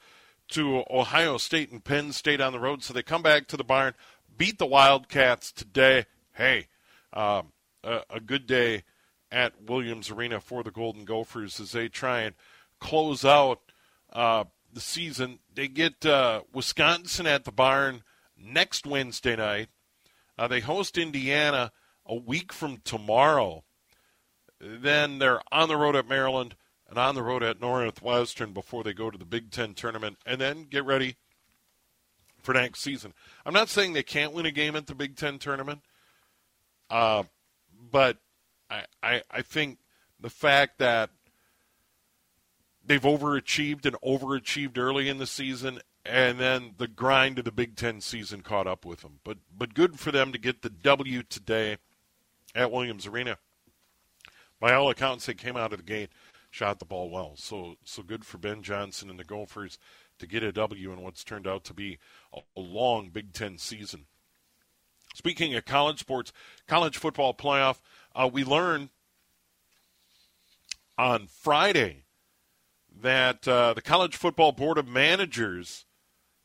to 0.48 0.82
Ohio 0.90 1.36
State 1.36 1.70
and 1.70 1.84
Penn 1.84 2.12
State 2.12 2.40
on 2.40 2.52
the 2.52 2.58
road. 2.58 2.82
So 2.82 2.94
they 2.94 3.02
come 3.02 3.22
back 3.22 3.48
to 3.48 3.58
the 3.58 3.64
barn, 3.64 3.92
beat 4.34 4.58
the 4.58 4.64
Wildcats 4.64 5.52
today. 5.52 6.06
Hey, 6.32 6.68
um, 7.12 7.52
a, 7.84 8.00
a 8.08 8.20
good 8.20 8.46
day 8.46 8.84
at 9.30 9.62
Williams 9.62 10.10
Arena 10.10 10.40
for 10.40 10.62
the 10.62 10.70
Golden 10.70 11.04
Gophers 11.04 11.60
as 11.60 11.72
they 11.72 11.88
try 11.88 12.20
and 12.20 12.34
close 12.80 13.26
out 13.26 13.60
uh, 14.12 14.44
the 14.76 14.80
season. 14.82 15.38
They 15.54 15.68
get 15.68 16.04
uh, 16.04 16.42
Wisconsin 16.52 17.26
at 17.26 17.44
the 17.44 17.50
barn 17.50 18.02
next 18.38 18.86
Wednesday 18.86 19.34
night. 19.34 19.68
Uh, 20.38 20.46
they 20.48 20.60
host 20.60 20.98
Indiana 20.98 21.72
a 22.04 22.14
week 22.14 22.52
from 22.52 22.82
tomorrow. 22.84 23.64
Then 24.60 25.18
they're 25.18 25.40
on 25.50 25.68
the 25.68 25.78
road 25.78 25.96
at 25.96 26.06
Maryland 26.06 26.56
and 26.86 26.98
on 26.98 27.14
the 27.14 27.22
road 27.22 27.42
at 27.42 27.58
Northwestern 27.58 28.52
before 28.52 28.84
they 28.84 28.92
go 28.92 29.10
to 29.10 29.16
the 29.16 29.24
Big 29.24 29.50
Ten 29.50 29.72
tournament 29.72 30.18
and 30.26 30.38
then 30.38 30.64
get 30.64 30.84
ready 30.84 31.16
for 32.42 32.52
next 32.52 32.80
season. 32.80 33.14
I'm 33.46 33.54
not 33.54 33.70
saying 33.70 33.94
they 33.94 34.02
can't 34.02 34.34
win 34.34 34.44
a 34.44 34.50
game 34.50 34.76
at 34.76 34.86
the 34.86 34.94
Big 34.94 35.16
Ten 35.16 35.38
tournament, 35.38 35.80
uh, 36.90 37.22
but 37.90 38.18
I, 38.68 38.84
I, 39.02 39.22
I 39.30 39.40
think 39.40 39.78
the 40.20 40.30
fact 40.30 40.80
that 40.80 41.08
they've 42.86 43.02
overachieved 43.02 43.84
and 43.84 43.96
overachieved 44.00 44.78
early 44.78 45.08
in 45.08 45.18
the 45.18 45.26
season 45.26 45.80
and 46.08 46.38
then 46.38 46.74
the 46.78 46.88
grind 46.88 47.38
of 47.38 47.44
the 47.44 47.52
Big 47.52 47.76
Ten 47.76 48.00
season 48.00 48.42
caught 48.42 48.66
up 48.66 48.84
with 48.84 49.00
them. 49.00 49.20
But 49.24 49.38
but 49.56 49.74
good 49.74 49.98
for 49.98 50.12
them 50.12 50.32
to 50.32 50.38
get 50.38 50.62
the 50.62 50.70
W 50.70 51.22
today 51.22 51.78
at 52.54 52.70
Williams 52.70 53.06
Arena. 53.06 53.38
By 54.60 54.72
all 54.72 54.88
accounts, 54.88 55.26
they 55.26 55.34
came 55.34 55.56
out 55.56 55.72
of 55.72 55.80
the 55.80 55.84
gate, 55.84 56.10
shot 56.50 56.78
the 56.78 56.84
ball 56.84 57.10
well. 57.10 57.32
So 57.36 57.76
so 57.84 58.02
good 58.02 58.24
for 58.24 58.38
Ben 58.38 58.62
Johnson 58.62 59.10
and 59.10 59.18
the 59.18 59.24
Gophers 59.24 59.78
to 60.18 60.26
get 60.26 60.42
a 60.42 60.52
W 60.52 60.92
in 60.92 61.02
what's 61.02 61.24
turned 61.24 61.46
out 61.46 61.64
to 61.64 61.74
be 61.74 61.98
a, 62.32 62.40
a 62.56 62.60
long 62.60 63.10
Big 63.10 63.32
Ten 63.32 63.58
season. 63.58 64.06
Speaking 65.14 65.54
of 65.54 65.64
college 65.64 65.98
sports, 65.98 66.32
college 66.66 66.98
football 66.98 67.34
playoff, 67.34 67.80
uh, 68.14 68.28
we 68.30 68.44
learned 68.44 68.90
on 70.98 71.26
Friday 71.26 72.05
that 73.00 73.46
uh, 73.46 73.74
the 73.74 73.82
College 73.82 74.16
Football 74.16 74.52
Board 74.52 74.78
of 74.78 74.88
Managers 74.88 75.84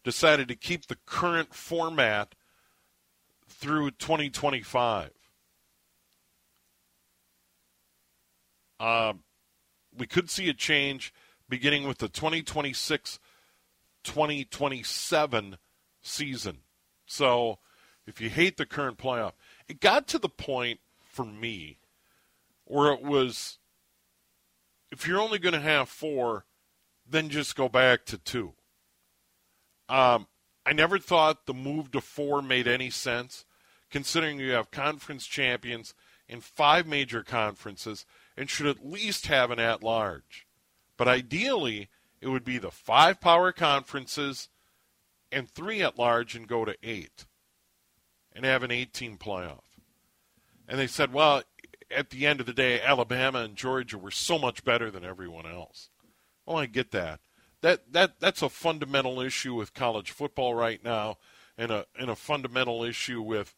decided 0.04 0.48
to 0.48 0.56
keep 0.56 0.88
the 0.88 0.98
current 1.06 1.54
format 1.54 2.36
through 3.48 3.92
2025. 3.92 5.12
Uh, 8.80 9.14
we 9.96 10.08
could 10.08 10.30
see 10.30 10.50
a 10.50 10.54
change 10.54 11.14
beginning 11.48 11.88
with 11.88 12.00
the 12.00 12.10
2026 12.10 13.20
2027 14.04 15.58
season. 16.02 16.58
So 17.06 17.60
if 18.08 18.20
you 18.20 18.30
hate 18.30 18.58
the 18.58 18.66
current 18.66 18.98
playoff, 18.98 19.34
it 19.68 19.80
got 19.80 20.08
to 20.08 20.18
the 20.18 20.30
point 20.30 20.80
for 21.04 21.24
me 21.24 21.78
where 22.66 22.92
it 22.92 23.04
was 23.04 23.60
if 24.92 25.08
you're 25.08 25.22
only 25.22 25.40
going 25.40 25.54
to 25.54 25.60
have 25.60 25.90
four, 25.90 26.46
then 27.10 27.30
just 27.30 27.56
go 27.56 27.70
back 27.70 28.06
to 28.06 28.18
two. 28.18 28.54
Um, 29.90 30.28
I 30.66 30.74
never 30.74 31.00
thought 31.00 31.46
the 31.46 31.54
move 31.54 31.92
to 31.92 32.02
four 32.02 32.42
made 32.42 32.68
any 32.68 32.90
sense, 32.90 33.46
considering 33.90 34.40
you 34.40 34.52
have 34.52 34.72
conference 34.72 35.26
champions 35.26 35.94
in 36.28 36.40
five 36.40 36.88
major 36.88 37.24
conferences 37.24 38.06
and 38.38 38.50
should 38.50 38.68
at 38.68 38.86
least 38.86 39.28
have 39.28 39.52
an 39.52 39.60
at 39.60 39.84
large. 39.84 40.48
But 40.98 41.08
ideally, 41.08 41.90
it 42.22 42.28
would 42.28 42.46
be 42.46 42.58
the 42.58 42.72
five 42.72 43.20
power 43.20 43.52
conferences 43.52 44.50
and 45.32 45.50
three 45.50 45.82
at 45.82 45.98
large 45.98 46.36
and 46.36 46.48
go 46.48 46.64
to 46.64 46.76
eight 46.84 47.26
and 48.34 48.46
have 48.46 48.64
an 48.64 48.72
18 48.72 49.18
playoff. 49.18 49.60
And 50.68 50.80
they 50.80 50.88
said, 50.88 51.12
well, 51.12 51.44
at 51.96 52.10
the 52.10 52.26
end 52.26 52.40
of 52.40 52.46
the 52.46 52.54
day, 52.54 52.82
Alabama 52.82 53.40
and 53.40 53.56
Georgia 53.56 53.98
were 53.98 54.12
so 54.12 54.38
much 54.40 54.64
better 54.64 54.90
than 54.92 55.06
everyone 55.06 55.46
else. 55.46 55.90
Well, 56.46 56.58
I 56.58 56.66
get 56.66 56.92
that. 56.92 57.20
That 57.62 57.94
that 57.94 58.20
that's 58.20 58.42
a 58.42 58.50
fundamental 58.50 59.22
issue 59.22 59.54
with 59.54 59.74
college 59.74 60.12
football 60.12 60.56
right 60.56 60.84
now, 60.84 61.18
and 61.58 61.72
a 61.72 61.86
and 61.98 62.10
a 62.10 62.16
fundamental 62.16 62.84
issue 62.84 63.22
with 63.22 63.56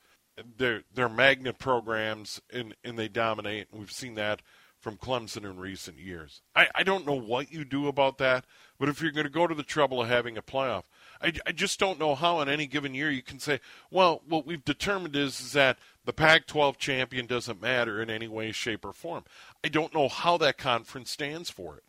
their 0.57 0.83
their 0.93 1.09
magnet 1.09 1.57
programs, 1.57 2.41
and 2.51 2.75
and 2.83 2.99
they 2.99 3.07
dominate. 3.07 3.67
And 3.71 3.79
we've 3.79 3.91
seen 3.91 4.15
that 4.15 4.41
from 4.83 4.97
Clemson 4.97 5.45
in 5.45 5.57
recent 5.57 5.97
years. 5.97 6.41
I, 6.53 6.67
I 6.75 6.83
don't 6.83 7.07
know 7.07 7.17
what 7.17 7.53
you 7.53 7.63
do 7.63 7.87
about 7.87 8.17
that, 8.17 8.45
but 8.77 8.89
if 8.89 9.01
you're 9.01 9.13
going 9.13 9.25
to 9.25 9.29
go 9.31 9.47
to 9.47 9.55
the 9.55 9.63
trouble 9.63 10.01
of 10.01 10.09
having 10.09 10.37
a 10.37 10.41
playoff, 10.41 10.83
I, 11.23 11.33
I 11.45 11.51
just 11.53 11.79
don't 11.79 11.99
know 11.99 12.15
how 12.15 12.41
in 12.41 12.49
any 12.49 12.67
given 12.67 12.93
year 12.93 13.09
you 13.09 13.23
can 13.23 13.39
say, 13.39 13.61
well, 13.89 14.21
what 14.27 14.45
we've 14.45 14.63
determined 14.63 15.15
is, 15.15 15.39
is 15.39 15.53
that 15.53 15.79
the 16.05 16.13
Pac 16.13 16.47
12 16.47 16.77
champion 16.77 17.25
doesn't 17.25 17.61
matter 17.61 18.01
in 18.01 18.09
any 18.09 18.27
way, 18.27 18.51
shape, 18.51 18.83
or 18.83 18.91
form. 18.91 19.23
I 19.63 19.69
don't 19.69 19.93
know 19.93 20.09
how 20.09 20.37
that 20.37 20.57
conference 20.57 21.11
stands 21.11 21.49
for 21.49 21.77
it. 21.77 21.83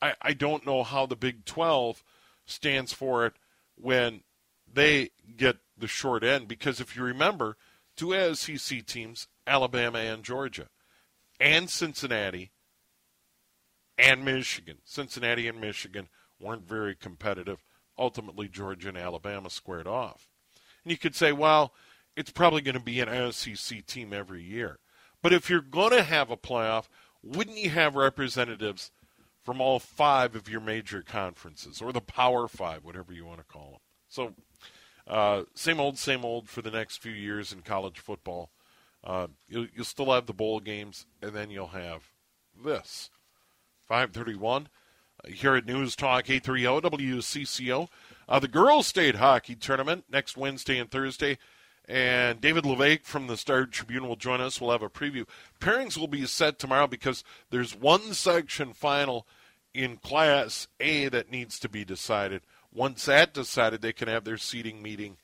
I, 0.00 0.14
I 0.22 0.32
don't 0.32 0.64
know 0.64 0.82
how 0.82 1.04
the 1.06 1.16
Big 1.16 1.44
12 1.44 2.02
stands 2.46 2.92
for 2.92 3.26
it 3.26 3.34
when 3.76 4.22
they 4.72 5.10
get 5.36 5.58
the 5.76 5.86
short 5.86 6.24
end, 6.24 6.48
because 6.48 6.80
if 6.80 6.96
you 6.96 7.02
remember, 7.02 7.56
two 7.96 8.34
SEC 8.34 8.86
teams, 8.86 9.28
Alabama 9.46 9.98
and 9.98 10.24
Georgia, 10.24 10.68
and 11.38 11.68
Cincinnati 11.68 12.50
and 13.98 14.24
Michigan. 14.24 14.78
Cincinnati 14.84 15.48
and 15.48 15.60
Michigan 15.60 16.08
weren't 16.40 16.66
very 16.66 16.94
competitive. 16.94 17.58
Ultimately, 17.98 18.48
Georgia 18.48 18.88
and 18.88 18.98
Alabama 18.98 19.50
squared 19.50 19.86
off. 19.86 20.28
And 20.84 20.92
you 20.92 20.98
could 20.98 21.14
say, 21.14 21.32
well, 21.32 21.74
it's 22.16 22.30
probably 22.30 22.62
going 22.62 22.76
to 22.76 22.80
be 22.80 23.00
an 23.00 23.32
SEC 23.32 23.84
team 23.86 24.12
every 24.12 24.42
year. 24.42 24.78
But 25.22 25.32
if 25.32 25.50
you're 25.50 25.60
going 25.60 25.90
to 25.90 26.02
have 26.02 26.30
a 26.30 26.36
playoff, 26.36 26.88
wouldn't 27.22 27.58
you 27.58 27.70
have 27.70 27.96
representatives 27.96 28.90
from 29.44 29.60
all 29.60 29.78
five 29.78 30.36
of 30.36 30.48
your 30.48 30.60
major 30.60 31.02
conferences, 31.02 31.80
or 31.80 31.92
the 31.92 32.00
Power 32.00 32.48
Five, 32.48 32.84
whatever 32.84 33.12
you 33.12 33.24
want 33.24 33.38
to 33.38 33.44
call 33.44 33.70
them? 33.70 33.80
So, 34.08 34.34
uh, 35.06 35.44
same 35.54 35.80
old, 35.80 35.98
same 35.98 36.24
old 36.24 36.48
for 36.48 36.62
the 36.62 36.70
next 36.70 36.98
few 36.98 37.12
years 37.12 37.52
in 37.52 37.62
college 37.62 37.98
football. 37.98 38.50
Uh, 39.02 39.28
you'll, 39.48 39.66
you'll 39.74 39.84
still 39.84 40.12
have 40.12 40.26
the 40.26 40.34
bowl 40.34 40.60
games, 40.60 41.06
and 41.22 41.32
then 41.34 41.50
you'll 41.50 41.68
have 41.68 42.02
this 42.64 43.10
531 43.86 44.64
uh, 44.64 44.68
here 45.26 45.54
at 45.54 45.66
News 45.66 45.96
Talk 45.96 46.30
830 46.30 46.96
WCCO. 46.96 47.88
Uh, 48.28 48.38
the 48.38 48.48
girls' 48.48 48.86
state 48.86 49.16
hockey 49.16 49.54
tournament 49.54 50.04
next 50.10 50.36
Wednesday 50.36 50.78
and 50.78 50.90
Thursday. 50.90 51.38
And 51.88 52.40
David 52.40 52.66
La 52.66 52.74
Vaque 52.74 53.06
from 53.06 53.28
the 53.28 53.36
Star 53.38 53.64
Tribune 53.64 54.06
will 54.06 54.16
join 54.16 54.42
us. 54.42 54.60
We'll 54.60 54.72
have 54.72 54.82
a 54.82 54.90
preview. 54.90 55.26
Pairings 55.58 55.96
will 55.96 56.06
be 56.06 56.26
set 56.26 56.58
tomorrow 56.58 56.86
because 56.86 57.24
there's 57.50 57.74
one 57.74 58.12
section 58.12 58.74
final 58.74 59.26
in 59.72 59.96
Class 59.96 60.68
A 60.80 61.08
that 61.08 61.30
needs 61.30 61.58
to 61.60 61.68
be 61.68 61.84
decided. 61.86 62.42
Once 62.74 63.06
that 63.06 63.32
decided, 63.32 63.80
they 63.80 63.94
can 63.94 64.08
have 64.08 64.24
their 64.24 64.36
seating 64.36 64.82
meeting, 64.82 65.16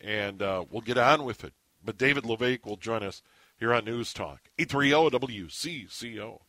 and 0.00 0.40
uh, 0.40 0.64
we'll 0.70 0.80
get 0.80 0.96
on 0.96 1.24
with 1.24 1.42
it. 1.42 1.52
But 1.84 1.98
David 1.98 2.24
La 2.24 2.36
Vaque 2.36 2.64
will 2.64 2.76
join 2.76 3.02
us 3.02 3.22
here 3.58 3.74
on 3.74 3.84
News 3.84 4.12
Talk 4.12 4.42
830 4.58 5.16
WCCO. 5.18 6.40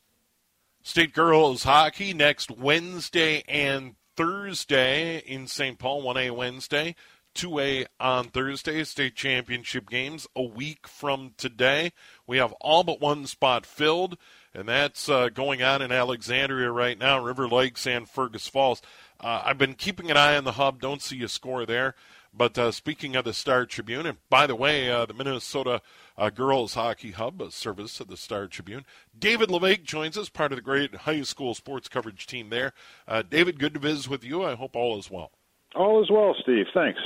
State 0.86 1.13
girls 1.13 1.63
hockey 1.63 2.13
next 2.13 2.52
Wednesday 2.52 3.41
and 3.48 3.96
Thursday 4.17 5.19
in 5.19 5.48
St. 5.48 5.80
Paul, 5.80 6.04
1A 6.04 6.36
Wednesday, 6.36 6.93
2A 7.36 7.86
on 8.02 8.26
Thursday. 8.26 8.84
State 8.84 9.15
championship 9.15 9.89
games 9.89 10.28
a 10.36 10.43
week 10.43 10.86
from 10.86 11.36
today. 11.38 11.93
We 12.28 12.38
have 12.38 12.52
all 12.60 12.84
but 12.84 13.00
one 13.00 13.28
spot 13.28 13.65
filled, 13.65 14.17
and 14.54 14.67
that's 14.67 15.08
uh, 15.08 15.30
going 15.30 15.63
on 15.63 15.82
in 15.82 15.93
Alexandria 15.93 16.69
right 16.69 17.00
now, 17.00 17.24
River 17.24 17.48
Lakes 17.48 17.88
and 17.88 18.08
Fergus 18.08 18.50
Falls. 18.50 18.82
Uh, 19.22 19.41
I've 19.46 19.58
been 19.58 19.76
keeping 19.76 20.12
an 20.12 20.17
eye 20.17 20.36
on 20.36 20.43
the 20.43 20.52
hub. 20.52 20.82
Don't 20.82 21.02
see 21.02 21.24
a 21.24 21.30
score 21.30 21.65
there. 21.65 21.96
But 22.36 22.58
uh, 22.58 22.72
speaking 22.72 23.15
of 23.15 23.26
the 23.26 23.34
Star 23.34 23.65
Tribune, 23.65 24.08
and 24.08 24.17
by 24.30 24.48
the 24.48 24.56
way, 24.56 24.89
uh, 24.89 25.06
the 25.06 25.13
Minnesota 25.13 25.82
uh, 26.17 26.32
Girls 26.32 26.74
Hockey 26.74 27.12
Hub, 27.12 27.39
a 27.41 27.52
service 27.52 28.00
of 28.00 28.08
the 28.08 28.17
Star 28.17 28.48
Tribune, 28.48 28.86
David 29.17 29.52
La 29.52 29.60
Vaque 29.60 29.84
joins 29.84 30.17
us, 30.17 30.30
part 30.30 30.52
of 30.52 30.56
the 30.56 30.63
great 30.63 30.96
high 30.96 31.22
school 31.22 31.54
sports 31.54 31.88
coverage 31.88 32.26
team 32.26 32.50
there. 32.50 32.74
Uh, 33.08 33.22
David, 33.22 33.60
good 33.60 33.76
to 33.76 33.80
visit 33.80 34.10
with 34.10 34.24
you. 34.24 34.43
I 34.43 34.56
hope 34.56 34.76
all 34.76 34.98
is 34.98 35.12
well. 35.12 35.32
All 35.76 36.02
is 36.04 36.10
well, 36.10 36.36
Steve. 36.41 36.65
Thanks. 36.74 37.00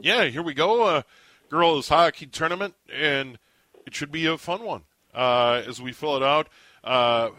Yeah, 0.00 0.24
here 0.24 0.42
we 0.42 0.54
go. 0.54 0.84
Uh, 0.84 1.02
girls 1.50 1.88
Hockey 1.88 2.26
Tournament, 2.26 2.74
and 2.90 3.38
it 3.86 3.94
should 3.94 4.12
be 4.12 4.24
a 4.24 4.38
fun 4.38 4.64
one 4.64 4.82
uh, 5.14 5.62
as 5.66 5.82
we 5.82 5.92
fill 5.92 6.16
it 6.16 6.22
out. 6.22 6.48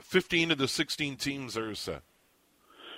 15 0.04 0.52
of 0.52 0.60
the 0.60 0.68
16 0.68 1.16
teams 1.16 1.58
are 1.58 1.74
set. 1.74 2.04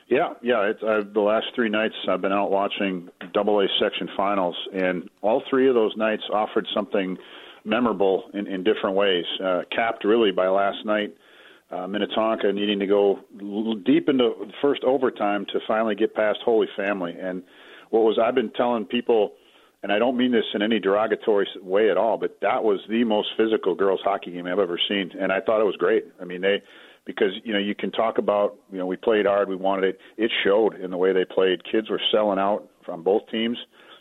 Yeah, 0.10 0.34
yeah. 0.42 0.64
It's, 0.70 0.84
uh, 0.84 1.02
the 1.14 1.22
last 1.22 1.48
three 1.56 1.70
nights 1.70 1.96
I've 2.10 2.22
been 2.22 2.34
out 2.34 2.52
watching 2.52 3.10
Double 3.34 3.60
A 3.60 3.68
section 3.82 4.10
finals, 4.16 4.56
and 4.74 5.10
all 5.22 5.42
three 5.50 5.68
of 5.68 5.76
those 5.76 5.96
nights 5.98 6.24
offered 6.32 6.68
something 6.74 7.18
memorable 7.66 8.30
in, 8.34 8.48
in 8.48 8.64
different 8.64 8.96
ways. 8.96 9.26
Uh, 9.44 9.62
capped 9.74 10.04
really 10.04 10.32
by 10.32 10.48
last 10.48 10.86
night, 10.86 11.16
uh, 11.72 11.88
Minnetonka 11.88 12.52
needing 12.52 12.80
to 12.80 12.86
go 12.86 13.20
deep 13.86 14.10
into 14.10 14.34
first 14.62 14.84
overtime 14.84 15.46
to 15.54 15.60
finally 15.68 15.96
get 15.96 16.14
past 16.14 16.40
Holy 16.44 16.68
Family. 16.76 17.16
And 17.20 17.42
what 17.90 18.02
was 18.02 18.20
I've 18.22 18.36
been 18.36 18.52
telling 18.52 18.86
people, 18.86 19.34
and 19.82 19.92
I 19.92 20.00
don't 20.00 20.18
mean 20.18 20.32
this 20.32 20.44
in 20.54 20.62
any 20.62 20.80
derogatory 20.80 21.48
way 21.62 21.90
at 21.90 21.98
all, 21.98 22.18
but 22.18 22.38
that 22.42 22.64
was 22.64 22.80
the 22.90 23.04
most 23.04 23.30
physical 23.38 23.74
girls 23.74 24.02
hockey 24.04 24.32
game 24.32 24.46
I've 24.46 24.60
ever 24.60 24.80
seen, 24.88 25.12
and 25.20 25.32
I 25.32 25.40
thought 25.40 25.62
it 25.62 25.66
was 25.66 25.78
great. 25.78 26.06
I 26.22 26.26
mean 26.26 26.42
they 26.42 26.62
because 27.06 27.32
you 27.44 27.54
know 27.54 27.60
you 27.60 27.76
can 27.76 27.92
talk 27.92 28.18
about 28.18 28.56
you 28.72 28.78
know 28.78 28.86
we 28.86 28.96
played 28.96 29.26
hard, 29.26 29.50
we 29.50 29.56
wanted 29.56 29.86
it. 29.86 30.00
It 30.18 30.32
showed 30.44 30.76
in 30.80 30.92
the 30.92 30.98
way 30.98 31.14
they 31.14 31.26
played. 31.26 31.64
Kids 31.70 31.90
were 31.90 32.02
selling 32.12 32.40
out 32.40 32.68
from 32.86 33.04
both 33.04 33.24
teams, 33.30 33.58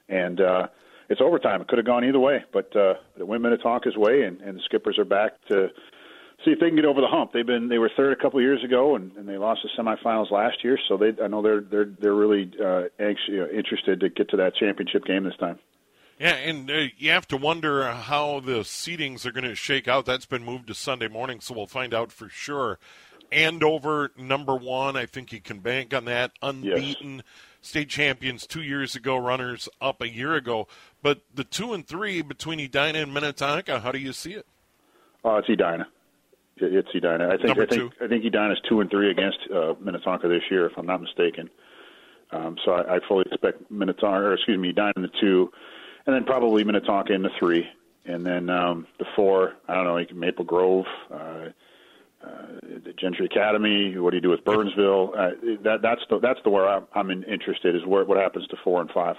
and 0.09 0.41
uh, 0.41 0.67
it's 1.09 1.21
overtime. 1.21 1.61
It 1.61 1.69
could 1.69 1.79
have 1.79 1.87
gone 1.87 2.05
either 2.05 2.21
way, 2.21 2.45
but 2.53 2.75
uh, 2.77 2.95
it 3.19 3.27
went 3.27 3.43
Minnetonka's 3.43 3.97
way, 3.97 4.23
and, 4.23 4.41
and 4.41 4.59
the 4.59 4.63
Skippers 4.65 4.99
are 4.99 5.05
back 5.05 5.33
to 5.51 5.69
see 6.45 6.51
if 6.51 6.61
they 6.61 6.69
can 6.69 6.77
get 6.77 6.85
over 6.85 7.01
the 7.01 7.09
hump. 7.09 7.33
They've 7.33 7.47
been 7.47 7.69
they 7.69 7.79
were 7.79 7.91
third 7.97 8.13
a 8.13 8.21
couple 8.21 8.39
of 8.39 8.43
years 8.43 8.63
ago, 8.65 8.97
and, 8.97 9.13
and 9.17 9.29
they 9.29 9.39
lost 9.39 9.61
the 9.63 9.83
semifinals 9.83 10.31
last 10.31 10.65
year. 10.65 10.79
So 10.89 10.97
they 10.97 11.13
I 11.23 11.29
know 11.29 11.43
they're 11.43 11.61
they're 11.61 11.91
they're 12.01 12.15
really 12.15 12.51
uh, 12.63 12.85
anxious, 12.99 13.29
you 13.29 13.41
know, 13.41 13.49
interested 13.49 14.01
to 14.01 14.09
get 14.09 14.31
to 14.31 14.37
that 14.39 14.55
championship 14.57 15.05
game 15.05 15.25
this 15.25 15.37
time. 15.39 15.59
Yeah, 16.23 16.35
and 16.35 16.71
uh, 16.71 16.83
you 16.99 17.11
have 17.11 17.27
to 17.29 17.37
wonder 17.37 17.91
how 17.91 18.39
the 18.39 18.61
seedings 18.61 19.27
are 19.27 19.33
going 19.33 19.43
to 19.43 19.57
shake 19.57 19.89
out. 19.89 20.07
That's 20.07 20.25
been 20.25 20.45
moved 20.45 20.69
to 20.69 20.75
Sunday 20.75 21.09
morning, 21.09 21.41
so 21.41 21.53
we'll 21.53 21.67
find 21.67 21.93
out 21.93 22.13
for 22.13 22.29
sure. 22.29 22.79
Andover, 23.33 24.13
number 24.17 24.55
one, 24.55 24.97
I 24.97 25.05
think 25.05 25.33
you 25.33 25.41
can 25.41 25.59
bank 25.59 25.93
on 25.93 26.05
that. 26.05 26.31
Unbeaten, 26.41 27.17
yes. 27.17 27.25
state 27.61 27.89
champions 27.89 28.47
two 28.47 28.63
years 28.63 28.95
ago, 28.95 29.17
runners 29.17 29.69
up 29.81 30.01
a 30.01 30.09
year 30.09 30.35
ago. 30.35 30.69
But 31.03 31.23
the 31.35 31.43
two 31.43 31.73
and 31.73 31.85
three 31.85 32.23
between 32.23 32.61
Edina 32.61 33.01
and 33.01 33.13
Minnetonka, 33.13 33.81
how 33.81 33.91
do 33.91 33.99
you 33.99 34.13
see 34.13 34.35
it? 34.35 34.47
Uh, 35.25 35.39
it's 35.39 35.49
Edina. 35.49 35.89
It's 36.57 36.89
Edina. 36.95 37.31
I 37.31 37.37
think 37.37 37.49
number 37.49 37.63
I 37.63 37.67
think 37.67 37.81
two. 37.99 38.05
I 38.05 38.07
think 38.07 38.25
Edina's 38.25 38.61
two 38.69 38.81
and 38.81 38.89
three 38.89 39.11
against 39.11 39.39
uh, 39.53 39.75
Minnetonka 39.81 40.29
this 40.29 40.43
year, 40.53 40.67
if 40.67 40.79
I'm 40.79 40.87
not 40.87 41.03
mistaken. 41.03 41.51
Um, 42.31 42.57
so 42.65 42.71
I, 42.71 42.97
I 42.97 42.99
fully 43.09 43.25
expect 43.27 43.69
Minnetonka, 43.73 44.25
or 44.25 44.35
excuse 44.35 44.57
me, 44.57 44.69
Edina 44.69 44.93
in 44.95 45.03
the 45.03 45.11
two 45.21 45.51
and 46.07 46.15
then 46.15 46.25
probably 46.25 46.65
Minnetonka 46.65 47.13
in 47.13 47.23
the 47.23 47.31
three, 47.39 47.69
and 48.05 48.25
then 48.25 48.51
um, 48.51 48.87
the 48.99 49.07
four. 49.17 49.55
I 49.69 49.75
don't 49.75 49.85
know, 49.85 49.95
like 49.95 50.15
Maple 50.15 50.45
Grove, 50.45 50.87
uh, 51.11 51.49
uh, 52.25 52.47
the 52.63 52.93
Gentry 52.99 53.27
Academy. 53.27 53.97
What 53.99 54.11
do 54.11 54.17
you 54.17 54.23
do 54.23 54.31
with 54.31 54.45
Burnsville? 54.45 55.15
Uh, 55.17 55.31
that 55.63 55.81
that's 55.83 56.03
the 56.11 56.19
that's 56.19 56.41
the 56.45 56.51
where 56.51 56.69
I'm, 56.69 56.87
I'm 56.95 57.11
interested 57.11 57.75
is 57.75 57.85
where 57.87 58.05
what 58.05 58.19
happens 58.19 58.47
to 58.49 58.57
four 58.63 58.81
and 58.81 58.91
five. 58.91 59.17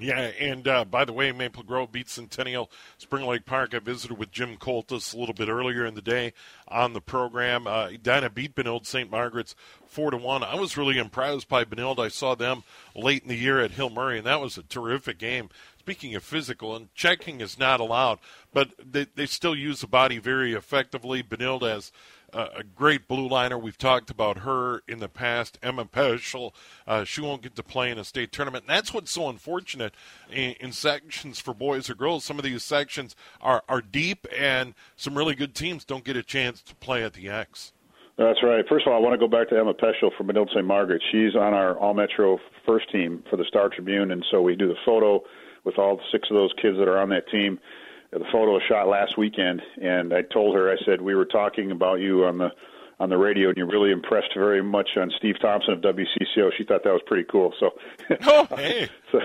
Yeah, 0.00 0.30
and 0.38 0.68
uh, 0.68 0.84
by 0.84 1.04
the 1.04 1.12
way, 1.12 1.32
Maple 1.32 1.64
Grove 1.64 1.90
beat 1.90 2.08
Centennial 2.08 2.70
Spring 2.98 3.26
Lake 3.26 3.44
Park. 3.46 3.74
I 3.74 3.80
visited 3.80 4.16
with 4.16 4.30
Jim 4.30 4.56
Coltis 4.56 5.12
a 5.12 5.18
little 5.18 5.34
bit 5.34 5.48
earlier 5.48 5.84
in 5.84 5.94
the 5.94 6.02
day 6.02 6.34
on 6.68 6.92
the 6.92 7.00
program. 7.00 7.66
Uh, 7.66 7.88
Edina 7.88 8.30
beat 8.30 8.54
Benilde 8.54 8.86
St. 8.86 9.10
Margaret's 9.10 9.56
four 9.86 10.12
to 10.12 10.16
one. 10.16 10.44
I 10.44 10.54
was 10.54 10.76
really 10.76 10.98
impressed 10.98 11.48
by 11.48 11.64
Benilde. 11.64 11.98
I 11.98 12.08
saw 12.08 12.36
them 12.36 12.62
late 12.94 13.22
in 13.22 13.28
the 13.28 13.34
year 13.34 13.58
at 13.58 13.72
Hill 13.72 13.90
Murray, 13.90 14.18
and 14.18 14.26
that 14.26 14.40
was 14.40 14.56
a 14.56 14.62
terrific 14.62 15.18
game 15.18 15.48
speaking 15.88 16.14
of 16.14 16.22
physical, 16.22 16.76
and 16.76 16.94
checking 16.94 17.40
is 17.40 17.58
not 17.58 17.80
allowed, 17.80 18.18
but 18.52 18.68
they, 18.78 19.06
they 19.14 19.24
still 19.24 19.56
use 19.56 19.80
the 19.80 19.86
body 19.86 20.18
very 20.18 20.52
effectively. 20.52 21.22
Benilde 21.22 21.62
has 21.62 21.90
uh, 22.34 22.48
a 22.54 22.62
great 22.62 23.08
blue 23.08 23.26
liner. 23.26 23.56
We've 23.56 23.78
talked 23.78 24.10
about 24.10 24.40
her 24.40 24.82
in 24.86 24.98
the 24.98 25.08
past. 25.08 25.58
Emma 25.62 25.86
Peschel, 25.86 26.52
uh, 26.86 27.04
she 27.04 27.22
won't 27.22 27.40
get 27.40 27.56
to 27.56 27.62
play 27.62 27.90
in 27.90 27.96
a 27.96 28.04
state 28.04 28.32
tournament. 28.32 28.66
And 28.68 28.76
that's 28.76 28.92
what's 28.92 29.10
so 29.10 29.30
unfortunate 29.30 29.94
in, 30.30 30.56
in, 30.60 30.72
sections 30.72 31.40
for 31.40 31.54
boys 31.54 31.88
or 31.88 31.94
girls. 31.94 32.22
Some 32.22 32.38
of 32.38 32.44
these 32.44 32.62
sections 32.62 33.16
are, 33.40 33.62
are 33.66 33.80
deep, 33.80 34.26
and 34.36 34.74
some 34.94 35.16
really 35.16 35.34
good 35.34 35.54
teams 35.54 35.86
don't 35.86 36.04
get 36.04 36.18
a 36.18 36.22
chance 36.22 36.60
to 36.64 36.74
play 36.74 37.02
at 37.02 37.14
the 37.14 37.30
X. 37.30 37.72
That's 38.18 38.42
right. 38.42 38.62
First 38.68 38.86
of 38.86 38.92
all, 38.92 38.98
I 38.98 39.00
want 39.00 39.14
to 39.14 39.18
go 39.18 39.28
back 39.28 39.48
to 39.48 39.56
Emma 39.56 39.72
Peschel 39.72 40.10
from 40.18 40.26
Benilde 40.26 40.50
St. 40.50 40.66
Margaret. 40.66 41.00
She's 41.10 41.34
on 41.34 41.54
our 41.54 41.78
All 41.78 41.94
Metro 41.94 42.38
first 42.66 42.92
team 42.92 43.24
for 43.30 43.36
the 43.36 43.44
Star 43.44 43.70
Tribune, 43.70 44.10
and 44.10 44.22
so 44.30 44.42
we 44.42 44.54
do 44.54 44.68
the 44.68 44.76
photo 44.84 45.22
with 45.68 45.78
all 45.78 46.00
six 46.10 46.30
of 46.30 46.36
those 46.36 46.52
kids 46.60 46.78
that 46.78 46.88
are 46.88 46.98
on 46.98 47.10
that 47.10 47.28
team. 47.28 47.60
The 48.10 48.24
photo 48.32 48.52
was 48.52 48.62
shot 48.66 48.88
last 48.88 49.18
weekend, 49.18 49.60
and 49.82 50.14
I 50.14 50.22
told 50.22 50.56
her, 50.56 50.72
I 50.72 50.76
said, 50.86 51.02
we 51.02 51.14
were 51.14 51.26
talking 51.26 51.70
about 51.70 52.00
you 52.00 52.24
on 52.24 52.38
the 52.38 52.48
on 53.00 53.10
the 53.10 53.18
radio, 53.18 53.50
and 53.50 53.56
you 53.56 53.66
really 53.66 53.92
impressed 53.92 54.34
very 54.34 54.62
much 54.62 54.88
on 54.96 55.12
Steve 55.18 55.36
Thompson 55.40 55.74
of 55.74 55.80
WCCO. 55.82 56.50
She 56.56 56.64
thought 56.64 56.82
that 56.82 56.92
was 56.92 57.02
pretty 57.06 57.24
cool. 57.30 57.52
So, 57.60 57.70
oh, 58.26 58.48
hey. 58.56 58.88
so, 59.12 59.20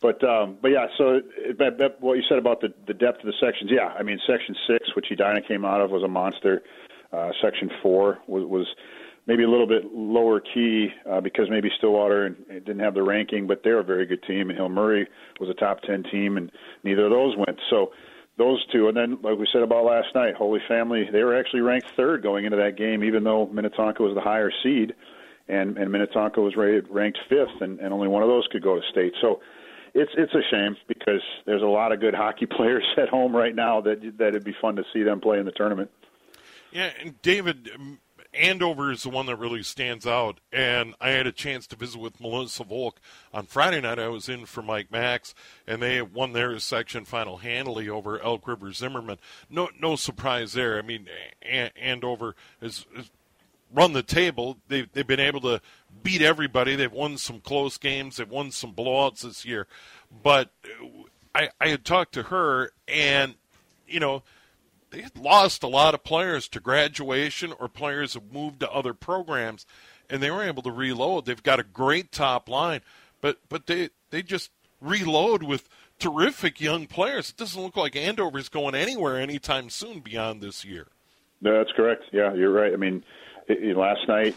but 0.00 0.24
um, 0.24 0.56
but 0.62 0.68
yeah, 0.68 0.86
so 0.96 1.20
that, 1.58 1.76
that, 1.78 2.00
what 2.00 2.14
you 2.14 2.22
said 2.26 2.38
about 2.38 2.62
the 2.62 2.72
the 2.86 2.94
depth 2.94 3.20
of 3.20 3.26
the 3.26 3.34
sections, 3.38 3.70
yeah, 3.70 3.88
I 3.88 4.02
mean, 4.02 4.18
section 4.26 4.56
six, 4.66 4.96
which 4.96 5.06
Edina 5.12 5.42
came 5.46 5.66
out 5.66 5.82
of, 5.82 5.90
was 5.90 6.02
a 6.02 6.08
monster. 6.08 6.62
Uh, 7.12 7.30
section 7.42 7.70
four 7.82 8.18
was 8.26 8.44
was 8.46 8.66
maybe 9.26 9.42
a 9.42 9.50
little 9.50 9.66
bit 9.66 9.84
lower 9.92 10.40
key 10.40 10.88
uh, 11.10 11.20
because 11.20 11.50
maybe 11.50 11.70
Stillwater 11.78 12.26
and, 12.26 12.36
and 12.48 12.64
didn't 12.64 12.80
have 12.80 12.94
the 12.94 13.02
ranking, 13.02 13.46
but 13.46 13.62
they're 13.62 13.80
a 13.80 13.84
very 13.84 14.06
good 14.06 14.22
team. 14.22 14.48
And 14.48 14.58
Hill 14.58 14.68
Murray 14.68 15.06
was 15.40 15.50
a 15.50 15.54
top 15.54 15.82
ten 15.82 16.04
team, 16.04 16.36
and 16.36 16.50
neither 16.84 17.06
of 17.06 17.10
those 17.10 17.36
went. 17.36 17.58
So 17.70 17.92
those 18.38 18.64
two, 18.72 18.88
and 18.88 18.96
then 18.96 19.18
like 19.22 19.38
we 19.38 19.48
said 19.52 19.62
about 19.62 19.84
last 19.84 20.08
night, 20.14 20.34
Holy 20.34 20.60
Family, 20.68 21.08
they 21.10 21.22
were 21.22 21.38
actually 21.38 21.60
ranked 21.60 21.88
third 21.96 22.22
going 22.22 22.44
into 22.44 22.56
that 22.56 22.76
game, 22.76 23.02
even 23.02 23.24
though 23.24 23.46
Minnetonka 23.46 24.02
was 24.02 24.14
the 24.14 24.20
higher 24.20 24.50
seed, 24.62 24.94
and 25.48 25.76
and 25.76 25.90
Minnetonka 25.90 26.40
was 26.40 26.56
rated, 26.56 26.88
ranked 26.88 27.18
fifth, 27.28 27.60
and, 27.60 27.80
and 27.80 27.92
only 27.92 28.08
one 28.08 28.22
of 28.22 28.28
those 28.28 28.46
could 28.50 28.62
go 28.62 28.76
to 28.76 28.82
state. 28.90 29.12
So. 29.20 29.40
It's 29.98 30.12
it's 30.14 30.34
a 30.34 30.42
shame 30.50 30.76
because 30.88 31.22
there's 31.46 31.62
a 31.62 31.66
lot 31.66 31.90
of 31.90 32.00
good 32.00 32.12
hockey 32.22 32.44
players 32.44 32.84
at 32.98 33.08
home 33.08 33.34
right 33.34 33.54
now 33.54 33.80
that 33.80 34.02
that 34.18 34.28
it'd 34.28 34.44
be 34.44 34.54
fun 34.60 34.76
to 34.76 34.84
see 34.92 35.02
them 35.02 35.22
play 35.22 35.38
in 35.38 35.46
the 35.46 35.52
tournament. 35.52 35.90
Yeah, 36.70 36.90
and 37.00 37.18
David, 37.22 37.70
Andover 38.36 38.92
is 38.92 39.02
the 39.02 39.10
one 39.10 39.26
that 39.26 39.36
really 39.36 39.62
stands 39.62 40.06
out. 40.06 40.40
And 40.52 40.94
I 41.00 41.10
had 41.10 41.26
a 41.26 41.32
chance 41.32 41.66
to 41.68 41.76
visit 41.76 42.00
with 42.00 42.20
Melissa 42.20 42.64
Volk 42.64 43.00
on 43.32 43.46
Friday 43.46 43.80
night. 43.80 43.98
I 43.98 44.08
was 44.08 44.28
in 44.28 44.46
for 44.46 44.62
Mike 44.62 44.90
Max, 44.90 45.34
and 45.66 45.82
they 45.82 46.00
won 46.02 46.32
their 46.32 46.58
section 46.58 47.04
final 47.04 47.38
handily 47.38 47.88
over 47.88 48.20
Elk 48.20 48.46
River 48.46 48.72
Zimmerman. 48.72 49.18
No, 49.50 49.68
no 49.80 49.96
surprise 49.96 50.52
there. 50.52 50.78
I 50.78 50.82
mean, 50.82 51.08
Andover 51.42 52.36
has, 52.60 52.86
run 53.72 53.92
the 53.92 54.02
table. 54.02 54.58
They've, 54.68 54.90
they've 54.92 55.06
been 55.06 55.20
able 55.20 55.40
to 55.42 55.60
beat 56.02 56.22
everybody. 56.22 56.76
They've 56.76 56.92
won 56.92 57.18
some 57.18 57.40
close 57.40 57.78
games. 57.78 58.16
They've 58.16 58.28
won 58.28 58.50
some 58.50 58.72
blowouts 58.72 59.22
this 59.22 59.44
year. 59.44 59.66
But 60.22 60.50
uh, 60.64 60.86
I, 61.34 61.50
I 61.60 61.68
had 61.68 61.84
talked 61.84 62.14
to 62.14 62.24
her, 62.24 62.72
and 62.88 63.34
you 63.86 64.00
know 64.00 64.22
they 64.96 65.02
had 65.02 65.18
lost 65.18 65.62
a 65.62 65.68
lot 65.68 65.92
of 65.92 66.02
players 66.02 66.48
to 66.48 66.58
graduation 66.58 67.52
or 67.60 67.68
players 67.68 68.14
have 68.14 68.32
moved 68.32 68.60
to 68.60 68.70
other 68.70 68.94
programs, 68.94 69.66
and 70.08 70.22
they 70.22 70.30
were 70.30 70.42
able 70.42 70.62
to 70.62 70.70
reload. 70.70 71.26
They've 71.26 71.42
got 71.42 71.60
a 71.60 71.64
great 71.64 72.10
top 72.10 72.48
line, 72.48 72.80
but 73.20 73.36
but 73.50 73.66
they 73.66 73.90
they 74.08 74.22
just 74.22 74.50
reload 74.80 75.42
with 75.42 75.68
terrific 75.98 76.62
young 76.62 76.86
players. 76.86 77.28
It 77.28 77.36
doesn't 77.36 77.62
look 77.62 77.76
like 77.76 77.94
Andover's 77.94 78.48
going 78.48 78.74
anywhere 78.74 79.18
anytime 79.18 79.68
soon 79.68 80.00
beyond 80.00 80.40
this 80.40 80.64
year. 80.64 80.86
No, 81.42 81.58
that's 81.58 81.72
correct. 81.76 82.04
Yeah, 82.10 82.32
you're 82.32 82.52
right. 82.52 82.72
I 82.72 82.76
mean, 82.76 83.04
it, 83.48 83.62
it, 83.62 83.76
last 83.76 84.08
night 84.08 84.34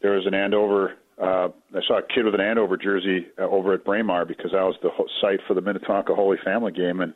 there 0.00 0.12
was 0.12 0.26
an 0.26 0.32
Andover. 0.32 0.94
Uh, 1.20 1.48
I 1.74 1.80
saw 1.86 1.98
a 1.98 2.02
kid 2.02 2.24
with 2.24 2.34
an 2.34 2.40
Andover 2.40 2.78
jersey 2.78 3.26
uh, 3.38 3.42
over 3.42 3.74
at 3.74 3.84
Braemar 3.84 4.24
because 4.24 4.52
that 4.52 4.62
was 4.62 4.76
the 4.80 4.88
site 5.20 5.40
for 5.46 5.52
the 5.52 5.60
Minnetonka 5.60 6.14
Holy 6.14 6.38
Family 6.42 6.72
game, 6.72 7.02
and 7.02 7.12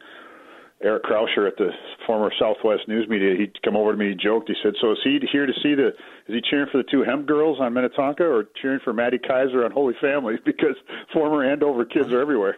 Eric 0.84 1.04
Krauscher 1.04 1.48
at 1.48 1.56
the 1.56 1.70
former 2.06 2.30
Southwest 2.38 2.86
News 2.88 3.08
Media, 3.08 3.34
he'd 3.36 3.60
come 3.62 3.74
over 3.74 3.92
to 3.92 3.96
me, 3.96 4.10
he 4.10 4.14
joked, 4.14 4.48
he 4.48 4.54
said, 4.62 4.74
"So 4.80 4.92
is 4.92 4.98
he 5.02 5.18
here 5.32 5.46
to 5.46 5.52
see 5.62 5.74
the? 5.74 5.88
Is 6.28 6.34
he 6.34 6.42
cheering 6.42 6.68
for 6.70 6.76
the 6.76 6.84
two 6.84 7.02
Hemp 7.02 7.26
girls 7.26 7.58
on 7.58 7.72
Minnetonka, 7.72 8.22
or 8.22 8.48
cheering 8.60 8.80
for 8.80 8.92
Maddie 8.92 9.18
Kaiser 9.18 9.64
on 9.64 9.70
Holy 9.70 9.94
Family? 10.00 10.36
Because 10.44 10.76
former 11.12 11.42
Andover 11.42 11.84
kids 11.84 12.12
are 12.12 12.20
everywhere." 12.20 12.56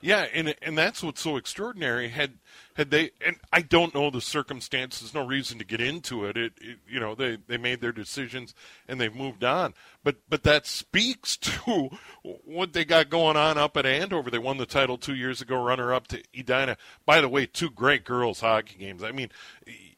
Yeah, 0.00 0.26
and 0.34 0.54
and 0.62 0.76
that's 0.76 1.02
what's 1.02 1.20
so 1.20 1.36
extraordinary. 1.36 2.08
Had 2.08 2.38
had 2.74 2.90
they 2.90 3.10
and 3.24 3.36
I 3.52 3.62
don't 3.62 3.94
know 3.94 4.10
the 4.10 4.20
circumstances. 4.20 5.14
No 5.14 5.26
reason 5.26 5.58
to 5.58 5.64
get 5.64 5.80
into 5.80 6.24
it. 6.24 6.36
It, 6.36 6.52
it 6.60 6.78
you 6.88 7.00
know 7.00 7.14
they 7.14 7.38
they 7.46 7.56
made 7.56 7.80
their 7.80 7.92
decisions 7.92 8.54
and 8.88 9.00
they've 9.00 9.14
moved 9.14 9.44
on. 9.44 9.74
But 10.02 10.16
but 10.28 10.42
that 10.44 10.66
speaks 10.66 11.36
to 11.38 11.90
what 12.22 12.72
they 12.72 12.84
got 12.84 13.10
going 13.10 13.36
on 13.36 13.58
up 13.58 13.76
at 13.76 13.86
Andover. 13.86 14.30
They 14.30 14.38
won 14.38 14.58
the 14.58 14.66
title 14.66 14.98
two 14.98 15.14
years 15.14 15.40
ago, 15.40 15.62
runner 15.62 15.92
up 15.92 16.08
to 16.08 16.22
Edina. 16.38 16.76
By 17.04 17.20
the 17.20 17.28
way, 17.28 17.46
two 17.46 17.70
great 17.70 18.04
girls 18.04 18.40
hockey 18.40 18.76
games. 18.78 19.02
I 19.02 19.12
mean 19.12 19.30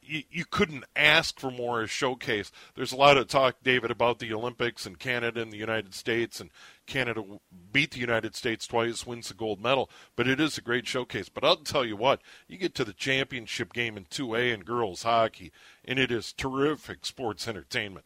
you, 0.07 0.23
you 0.29 0.45
couldn't 0.45 0.83
ask 0.95 1.39
for 1.39 1.51
more 1.51 1.81
as 1.81 1.89
showcase. 1.89 2.51
There's 2.75 2.91
a 2.91 2.97
lot 2.97 3.17
of 3.17 3.27
talk, 3.27 3.57
David, 3.63 3.91
about 3.91 4.19
the 4.19 4.33
Olympics 4.33 4.85
and 4.85 4.99
Canada 4.99 5.41
and 5.41 5.51
the 5.51 5.57
United 5.57 5.93
States, 5.93 6.39
and 6.39 6.49
Canada 6.85 7.23
beat 7.71 7.91
the 7.91 7.99
United 7.99 8.35
States 8.35 8.67
twice, 8.67 9.05
wins 9.05 9.27
the 9.27 9.33
gold 9.33 9.61
medal. 9.61 9.89
But 10.15 10.27
it 10.27 10.39
is 10.39 10.57
a 10.57 10.61
great 10.61 10.87
showcase. 10.87 11.29
But 11.29 11.43
I'll 11.43 11.57
tell 11.57 11.85
you 11.85 11.95
what, 11.95 12.21
you 12.47 12.57
get 12.57 12.75
to 12.75 12.85
the 12.85 12.93
championship 12.93 13.73
game 13.73 13.97
in 13.97 14.05
2A 14.05 14.53
in 14.53 14.61
girls 14.61 15.03
hockey, 15.03 15.51
and 15.83 15.99
it 15.99 16.11
is 16.11 16.33
terrific 16.33 17.05
sports 17.05 17.47
entertainment. 17.47 18.05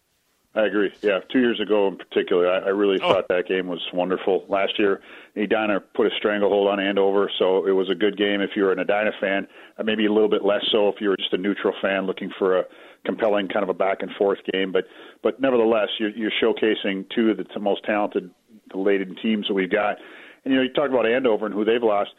I 0.56 0.66
agree. 0.66 0.92
Yeah, 1.02 1.20
two 1.32 1.40
years 1.40 1.60
ago 1.60 1.88
in 1.88 1.98
particular, 1.98 2.50
I, 2.50 2.58
I 2.58 2.70
really 2.70 3.00
oh. 3.02 3.14
thought 3.14 3.28
that 3.30 3.48
game 3.48 3.68
was 3.68 3.82
wonderful. 3.94 4.46
Last 4.50 4.80
year, 4.80 5.00
Edina 5.38 5.80
put 5.80 6.08
a 6.08 6.10
stranglehold 6.18 6.68
on 6.68 6.80
Andover, 6.80 7.30
so 7.38 7.68
it 7.68 7.72
was 7.72 7.90
a 7.90 7.96
good 7.96 8.18
game 8.18 8.42
if 8.42 8.52
you 8.56 8.64
were 8.64 8.72
an 8.72 8.80
Edina 8.80 9.12
fan. 9.22 9.48
Uh, 9.78 9.84
maybe 9.84 10.08
a 10.08 10.12
little 10.12 10.30
bit 10.30 10.44
less 10.44 10.64
so 10.72 10.90
if 10.90 10.96
you 11.00 11.10
were 11.10 11.18
just 11.18 11.34
a 11.34 11.38
neutral 11.38 11.74
fan 11.82 12.08
looking 12.08 12.32
for 12.40 12.58
a 12.58 12.64
compelling 13.06 13.48
kind 13.48 13.64
of 13.64 13.70
a 13.70 13.74
back 13.74 14.02
and 14.02 14.12
forth 14.18 14.40
game. 14.52 14.72
But 14.72 14.86
but 15.22 15.40
nevertheless, 15.40 15.90
you're, 16.00 16.10
you're 16.10 16.32
showcasing 16.42 17.06
two 17.16 17.30
of 17.30 17.38
the 17.38 17.60
most 17.60 17.84
talented, 17.84 18.32
laden 18.74 19.16
teams 19.22 19.48
that 19.48 19.54
we've 19.54 19.72
got. 19.72 19.98
And 20.44 20.54
you 20.54 20.56
know, 20.56 20.64
you 20.64 20.74
talk 20.74 20.90
about 20.90 21.06
Andover 21.06 21.46
and 21.46 21.54
who 21.54 21.66
they've 21.66 21.84
lost. 21.84 22.12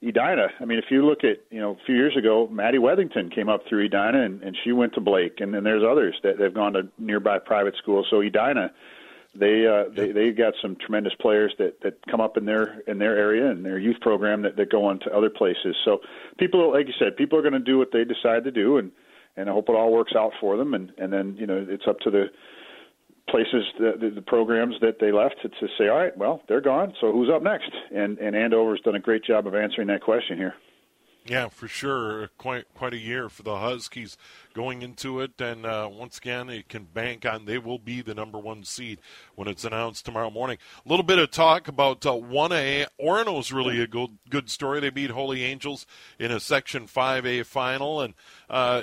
Edina. 0.00 0.46
I 0.60 0.64
mean, 0.64 0.78
if 0.78 0.84
you 0.90 1.04
look 1.04 1.24
at 1.24 1.38
you 1.50 1.60
know 1.60 1.72
a 1.72 1.84
few 1.84 1.96
years 1.96 2.16
ago, 2.16 2.48
Maddie 2.50 2.78
Wethington 2.78 3.34
came 3.34 3.48
up 3.48 3.62
through 3.68 3.86
Edina, 3.86 4.22
and, 4.22 4.42
and 4.42 4.56
she 4.62 4.70
went 4.70 4.94
to 4.94 5.00
Blake, 5.00 5.40
and 5.40 5.52
then 5.52 5.64
there's 5.64 5.82
others 5.82 6.14
that 6.22 6.38
they've 6.38 6.54
gone 6.54 6.74
to 6.74 6.88
nearby 6.98 7.38
private 7.40 7.74
schools. 7.76 8.06
So 8.08 8.20
Edina, 8.20 8.70
they 9.34 9.66
uh, 9.66 9.84
they 9.94 10.12
they 10.12 10.30
got 10.30 10.54
some 10.62 10.76
tremendous 10.76 11.14
players 11.20 11.52
that 11.58 11.80
that 11.82 11.98
come 12.08 12.20
up 12.20 12.36
in 12.36 12.44
their 12.44 12.80
in 12.86 12.98
their 12.98 13.16
area 13.16 13.50
and 13.50 13.64
their 13.64 13.78
youth 13.78 14.00
program 14.00 14.42
that 14.42 14.56
that 14.56 14.70
go 14.70 14.84
on 14.84 15.00
to 15.00 15.12
other 15.12 15.30
places. 15.30 15.76
So 15.84 15.98
people, 16.38 16.72
like 16.72 16.86
you 16.86 16.94
said, 16.98 17.16
people 17.16 17.36
are 17.38 17.42
going 17.42 17.52
to 17.54 17.58
do 17.58 17.76
what 17.76 17.90
they 17.92 18.04
decide 18.04 18.44
to 18.44 18.52
do, 18.52 18.78
and 18.78 18.92
and 19.36 19.50
I 19.50 19.52
hope 19.52 19.68
it 19.68 19.74
all 19.74 19.92
works 19.92 20.12
out 20.16 20.32
for 20.40 20.56
them. 20.56 20.74
And 20.74 20.92
and 20.98 21.12
then 21.12 21.36
you 21.38 21.46
know 21.46 21.66
it's 21.68 21.88
up 21.88 21.98
to 22.00 22.10
the 22.10 22.26
places 23.28 23.64
the, 23.78 23.92
the, 24.00 24.10
the 24.16 24.22
programs 24.22 24.74
that 24.80 24.96
they 25.00 25.12
left 25.12 25.36
to, 25.42 25.48
to 25.48 25.66
say, 25.76 25.88
all 25.88 25.98
right, 25.98 26.16
well, 26.16 26.42
they're 26.48 26.60
gone, 26.60 26.94
so 27.00 27.12
who's 27.12 27.30
up 27.30 27.42
next? 27.42 27.70
And 27.94 28.18
and 28.18 28.34
Andover's 28.34 28.80
done 28.80 28.94
a 28.94 29.00
great 29.00 29.24
job 29.24 29.46
of 29.46 29.54
answering 29.54 29.88
that 29.88 30.02
question 30.02 30.36
here. 30.36 30.54
Yeah, 31.28 31.48
for 31.48 31.68
sure. 31.68 32.30
Quite 32.38 32.72
quite 32.74 32.94
a 32.94 32.98
year 32.98 33.28
for 33.28 33.42
the 33.42 33.58
Huskies 33.58 34.16
going 34.54 34.80
into 34.80 35.20
it, 35.20 35.38
and 35.38 35.66
uh, 35.66 35.86
once 35.92 36.16
again, 36.16 36.48
it 36.48 36.70
can 36.70 36.84
bank 36.84 37.26
on 37.26 37.44
they 37.44 37.58
will 37.58 37.78
be 37.78 38.00
the 38.00 38.14
number 38.14 38.38
one 38.38 38.64
seed 38.64 38.98
when 39.34 39.46
it's 39.46 39.64
announced 39.64 40.06
tomorrow 40.06 40.30
morning. 40.30 40.56
A 40.86 40.88
little 40.88 41.04
bit 41.04 41.18
of 41.18 41.30
talk 41.30 41.68
about 41.68 42.06
uh, 42.06 42.14
one 42.14 42.52
A. 42.52 42.86
Orono's 42.98 43.52
really 43.52 43.78
a 43.82 43.86
good 43.86 44.16
good 44.30 44.48
story. 44.48 44.80
They 44.80 44.88
beat 44.88 45.10
Holy 45.10 45.44
Angels 45.44 45.86
in 46.18 46.32
a 46.32 46.40
Section 46.40 46.86
Five 46.86 47.26
A 47.26 47.42
final, 47.42 48.00
and 48.00 48.14
uh, 48.48 48.82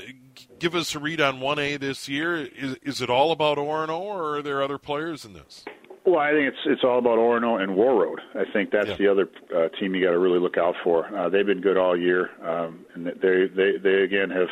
give 0.59 0.75
us 0.75 0.93
a 0.93 0.99
read 0.99 1.19
on 1.19 1.39
one 1.39 1.57
A 1.57 1.77
this 1.77 2.07
year. 2.07 2.35
Is 2.35 2.75
is 2.83 3.01
it 3.01 3.09
all 3.09 3.31
about 3.31 3.57
Orono, 3.57 3.99
or 3.99 4.37
are 4.37 4.41
there 4.43 4.61
other 4.61 4.77
players 4.77 5.25
in 5.25 5.33
this? 5.33 5.65
Well, 6.05 6.19
I 6.19 6.31
think 6.31 6.47
it's 6.47 6.57
it's 6.65 6.83
all 6.83 6.99
about 6.99 7.17
Orono 7.17 7.61
and 7.61 7.71
Warroad. 7.71 8.19
I 8.35 8.43
think 8.53 8.69
that's 8.69 8.89
yeah. 8.89 8.95
the 8.97 9.07
other 9.07 9.27
uh, 9.55 9.69
team 9.79 9.95
you 9.95 10.05
got 10.05 10.11
to 10.11 10.19
really 10.19 10.39
look 10.39 10.57
out 10.57 10.75
for. 10.83 11.07
Uh, 11.07 11.29
they've 11.29 11.45
been 11.45 11.61
good 11.61 11.77
all 11.77 11.97
year, 11.97 12.29
um, 12.47 12.85
and 12.93 13.07
they 13.07 13.47
they 13.55 13.77
they 13.81 14.03
again 14.03 14.29
have 14.29 14.49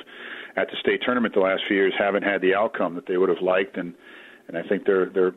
at 0.58 0.68
the 0.72 0.78
state 0.80 1.02
tournament 1.06 1.36
the 1.36 1.42
last 1.42 1.62
few 1.68 1.78
years 1.78 1.94
haven't 1.98 2.24
had 2.24 2.42
the 2.42 2.56
outcome 2.56 2.96
that 2.96 3.06
they 3.08 3.18
would 3.18 3.30
have 3.30 3.42
liked, 3.42 3.78
and 3.78 3.94
and 4.48 4.58
I 4.58 4.64
think 4.68 4.86
they're 4.88 5.12
they're 5.12 5.36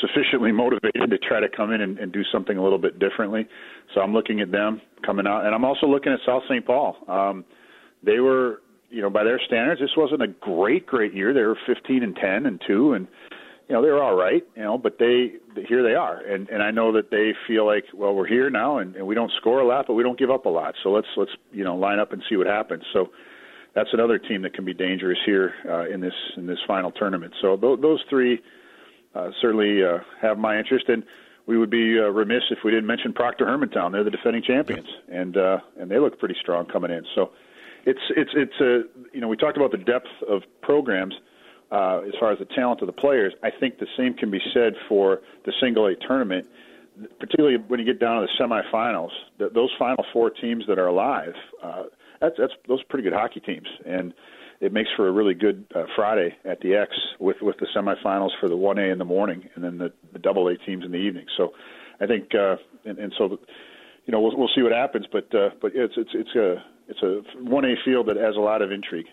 sufficiently 0.00 0.52
motivated 0.64 1.10
to 1.10 1.18
try 1.18 1.38
to 1.38 1.48
come 1.54 1.70
in 1.70 1.82
and, 1.82 1.98
and 1.98 2.12
do 2.12 2.22
something 2.32 2.56
a 2.56 2.62
little 2.62 2.78
bit 2.78 2.98
differently. 2.98 3.46
So 3.94 4.00
I'm 4.00 4.14
looking 4.14 4.40
at 4.40 4.50
them 4.50 4.80
coming 5.04 5.26
out, 5.26 5.44
and 5.44 5.54
I'm 5.54 5.66
also 5.66 5.86
looking 5.86 6.12
at 6.12 6.20
South 6.24 6.44
St. 6.48 6.66
Paul. 6.66 6.96
Um, 7.08 7.44
they 8.02 8.20
were, 8.20 8.62
you 8.88 9.02
know, 9.02 9.10
by 9.10 9.22
their 9.22 9.40
standards, 9.46 9.82
this 9.82 9.90
wasn't 9.98 10.22
a 10.22 10.28
great 10.28 10.86
great 10.86 11.12
year. 11.12 11.34
They 11.34 11.42
were 11.42 11.58
15 11.66 12.02
and 12.02 12.16
10 12.16 12.46
and 12.46 12.58
two, 12.66 12.94
and 12.94 13.06
you 13.68 13.74
know 13.74 13.82
they're 13.82 14.02
all 14.02 14.16
right, 14.16 14.42
you 14.56 14.62
know, 14.62 14.78
but 14.78 14.98
they 14.98 15.34
here 15.68 15.82
they 15.82 15.94
are, 15.94 16.18
and 16.18 16.48
and 16.48 16.62
I 16.62 16.70
know 16.70 16.92
that 16.92 17.10
they 17.10 17.34
feel 17.46 17.66
like 17.66 17.84
well 17.92 18.14
we're 18.14 18.26
here 18.26 18.48
now, 18.48 18.78
and, 18.78 18.96
and 18.96 19.06
we 19.06 19.14
don't 19.14 19.30
score 19.38 19.60
a 19.60 19.66
lot, 19.66 19.86
but 19.86 19.94
we 19.94 20.02
don't 20.02 20.18
give 20.18 20.30
up 20.30 20.46
a 20.46 20.48
lot, 20.48 20.74
so 20.82 20.90
let's 20.90 21.08
let's 21.16 21.32
you 21.52 21.64
know 21.64 21.76
line 21.76 21.98
up 21.98 22.12
and 22.12 22.22
see 22.28 22.36
what 22.36 22.46
happens. 22.46 22.82
So 22.92 23.10
that's 23.74 23.90
another 23.92 24.18
team 24.18 24.42
that 24.42 24.54
can 24.54 24.64
be 24.64 24.72
dangerous 24.72 25.18
here 25.26 25.54
uh, 25.68 25.88
in 25.88 26.00
this 26.00 26.14
in 26.36 26.46
this 26.46 26.58
final 26.66 26.90
tournament. 26.90 27.34
So 27.42 27.56
th- 27.56 27.80
those 27.80 28.00
three 28.08 28.40
uh, 29.14 29.30
certainly 29.40 29.84
uh, 29.84 29.98
have 30.22 30.38
my 30.38 30.58
interest, 30.58 30.88
and 30.88 31.04
we 31.46 31.58
would 31.58 31.70
be 31.70 31.98
uh, 31.98 32.04
remiss 32.04 32.44
if 32.50 32.58
we 32.64 32.70
didn't 32.70 32.86
mention 32.86 33.12
Proctor 33.12 33.44
Hermantown. 33.44 33.92
They're 33.92 34.04
the 34.04 34.10
defending 34.10 34.42
champions, 34.42 34.88
and 35.12 35.36
uh, 35.36 35.58
and 35.78 35.90
they 35.90 35.98
look 35.98 36.18
pretty 36.18 36.36
strong 36.40 36.64
coming 36.64 36.90
in. 36.90 37.04
So 37.14 37.32
it's 37.84 38.00
it's 38.16 38.30
it's 38.34 38.60
a 38.60 38.82
you 39.12 39.20
know 39.20 39.28
we 39.28 39.36
talked 39.36 39.58
about 39.58 39.72
the 39.72 39.78
depth 39.78 40.08
of 40.26 40.42
programs 40.62 41.14
uh, 41.70 42.00
as 42.06 42.14
far 42.18 42.32
as 42.32 42.38
the 42.38 42.46
talent 42.56 42.80
of 42.80 42.86
the 42.86 42.92
players. 42.92 43.32
I 43.42 43.50
think 43.58 43.78
the 43.78 43.86
same 43.96 44.14
can 44.14 44.30
be 44.30 44.40
said 44.54 44.74
for 44.88 45.20
the 45.44 45.52
single 45.60 45.86
A 45.86 45.94
tournament, 46.06 46.46
particularly 47.20 47.56
when 47.68 47.78
you 47.80 47.86
get 47.86 48.00
down 48.00 48.20
to 48.22 48.26
the 48.26 48.44
semifinals. 48.44 49.10
The, 49.38 49.50
those 49.54 49.70
final 49.78 50.04
four 50.12 50.30
teams 50.30 50.64
that 50.68 50.78
are 50.78 50.86
alive, 50.86 51.34
uh, 51.62 51.84
that's 52.20 52.34
that's 52.38 52.52
those 52.66 52.80
are 52.80 52.84
pretty 52.88 53.04
good 53.04 53.12
hockey 53.12 53.40
teams, 53.40 53.68
and 53.86 54.12
it 54.60 54.72
makes 54.72 54.90
for 54.96 55.08
a 55.08 55.12
really 55.12 55.34
good 55.34 55.64
uh, 55.74 55.84
Friday 55.94 56.34
at 56.44 56.60
the 56.60 56.74
X 56.74 56.90
with 57.20 57.36
with 57.42 57.56
the 57.58 57.66
semifinals 57.76 58.30
for 58.40 58.48
the 58.48 58.56
one 58.56 58.78
A 58.78 58.90
in 58.90 58.98
the 58.98 59.04
morning, 59.04 59.48
and 59.54 59.62
then 59.62 59.78
the 59.78 59.92
the 60.12 60.18
double 60.18 60.48
A 60.48 60.56
teams 60.56 60.84
in 60.84 60.90
the 60.90 60.98
evening. 60.98 61.26
So, 61.36 61.52
I 62.00 62.06
think, 62.06 62.34
uh, 62.34 62.56
and, 62.84 62.98
and 62.98 63.12
so, 63.16 63.38
you 64.06 64.12
know, 64.12 64.20
we'll 64.20 64.36
we'll 64.36 64.50
see 64.54 64.62
what 64.62 64.72
happens, 64.72 65.06
but 65.12 65.32
uh, 65.34 65.50
but 65.60 65.72
it's 65.74 65.94
it's 65.96 66.10
it's 66.14 66.34
a 66.34 66.64
it's 66.88 67.02
a 67.02 67.22
one 67.44 67.64
A 67.64 67.74
field 67.84 68.08
that 68.08 68.16
has 68.16 68.34
a 68.36 68.40
lot 68.40 68.62
of 68.62 68.72
intrigue. 68.72 69.06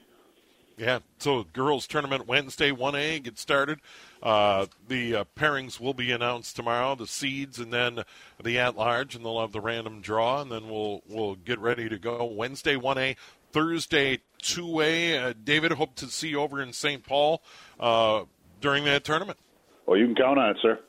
Yeah, 0.78 1.00
so 1.20 1.46
girls 1.54 1.88
tournament 1.88 2.28
Wednesday, 2.28 2.70
1A 2.70 3.24
gets 3.24 3.40
started. 3.40 3.80
Uh, 4.22 4.66
the 4.90 5.16
uh, 5.16 5.24
pairings 5.38 5.80
will 5.80 5.94
be 5.94 6.12
announced 6.12 6.58
tomorrow, 6.58 6.96
the 6.96 7.08
seeds, 7.08 7.60
and 7.60 7.72
then 7.72 8.04
the 8.44 8.60
at 8.60 8.76
large, 8.76 9.16
and 9.16 9.24
they'll 9.24 9.40
have 9.40 9.54
the 9.54 9.62
random 9.62 10.02
draw, 10.02 10.42
and 10.42 10.52
then 10.52 10.70
we'll 10.70 11.02
we'll 11.08 11.36
get 11.36 11.60
ready 11.60 11.88
to 11.88 11.98
go. 11.98 12.26
Wednesday, 12.26 12.76
1A, 12.76 13.16
Thursday, 13.54 14.20
2A. 14.44 15.24
Uh, 15.24 15.34
David, 15.42 15.72
hope 15.74 15.96
to 15.96 16.08
see 16.08 16.30
you 16.30 16.42
over 16.42 16.62
in 16.62 16.74
St. 16.74 17.04
Paul 17.04 17.42
uh, 17.80 18.24
during 18.60 18.84
that 18.84 19.06
tournament. 19.06 19.40
Well, 19.86 19.98
you 19.98 20.08
can 20.08 20.16
count 20.16 20.40
on 20.40 20.50
it, 20.50 20.58
sir. 20.62 20.80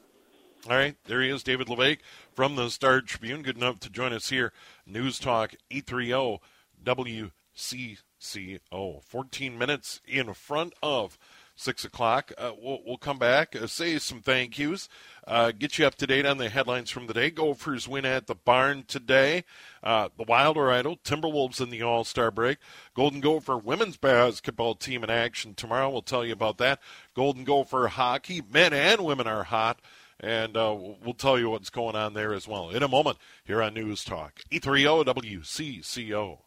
All 0.69 0.77
right, 0.77 0.97
there 1.05 1.23
he 1.23 1.31
is, 1.31 1.45
David 1.45 1.69
La 1.69 1.77
Vaque 1.77 2.01
from 2.35 2.57
the 2.57 2.71
Star 2.71 3.01
Tribune. 3.03 3.43
Good 3.43 3.57
enough 3.57 3.79
to 3.81 3.91
join 3.91 4.13
us 4.13 4.31
here, 4.31 4.53
News 4.85 5.21
Talk 5.21 5.55
830 5.71 6.41
WC. 6.85 7.99
CO. 8.21 9.01
14 9.05 9.57
minutes 9.57 10.01
in 10.07 10.33
front 10.35 10.75
of 10.83 11.19
6 11.57 11.85
o'clock. 11.85 12.33
Uh, 12.37 12.53
we'll, 12.61 12.81
we'll, 12.87 12.99
come 12.99 13.19
back, 13.19 13.57
uh, 13.57 13.67
say 13.67 13.99
some 13.99 14.21
thank 14.21 14.59
yous, 14.59 14.89
uh, 15.27 15.53
get 15.53 15.79
you 15.79 15.87
up 15.87 15.95
to 15.97 16.07
date 16.07 16.27
on 16.27 16.39
the 16.39 16.51
headlines 16.51 16.91
from 16.91 17.07
the 17.07 17.15
day. 17.15 17.31
Gophers 17.31 17.89
win 17.89 18.05
at 18.05 18.27
the 18.27 18.35
barn 18.35 18.85
today. 18.87 19.45
Uh, 19.83 20.11
the 20.17 20.25
Wild 20.25 20.57
are 20.59 20.71
idle. 20.71 20.99
Timberwolves 20.99 21.61
in 21.61 21.71
the 21.71 21.83
All 21.83 22.05
Star 22.05 22.31
break. 22.31 22.59
Golden 22.95 23.21
Gopher 23.21 23.57
women's 23.57 23.97
basketball 23.97 24.75
team 24.75 25.03
in 25.03 25.11
action 25.11 25.55
tomorrow. 25.55 25.91
We'll 25.91 26.03
tell 26.03 26.25
you 26.25 26.35
about 26.35 26.59
that. 26.59 26.81
Golden 27.15 27.45
Gopher 27.45 27.89
hockey, 27.89 28.43
men 28.49 28.73
and 28.73 29.01
women 29.01 29.27
are 29.27 29.45
hot. 29.45 29.81
And 30.19 30.57
uh, 30.57 30.75
we'll 31.05 31.15
tell 31.15 31.39
you 31.39 31.51
what's 31.51 31.69
going 31.69 31.95
on 31.95 32.15
there 32.15 32.33
as 32.33 32.49
well 32.49 32.71
in 32.71 32.83
a 32.83 32.89
moment 32.89 33.19
here 33.45 33.63
on 33.63 33.75
News 33.75 34.03
Talk. 34.03 34.41
830 34.51 35.13
WCCO. 35.13 36.39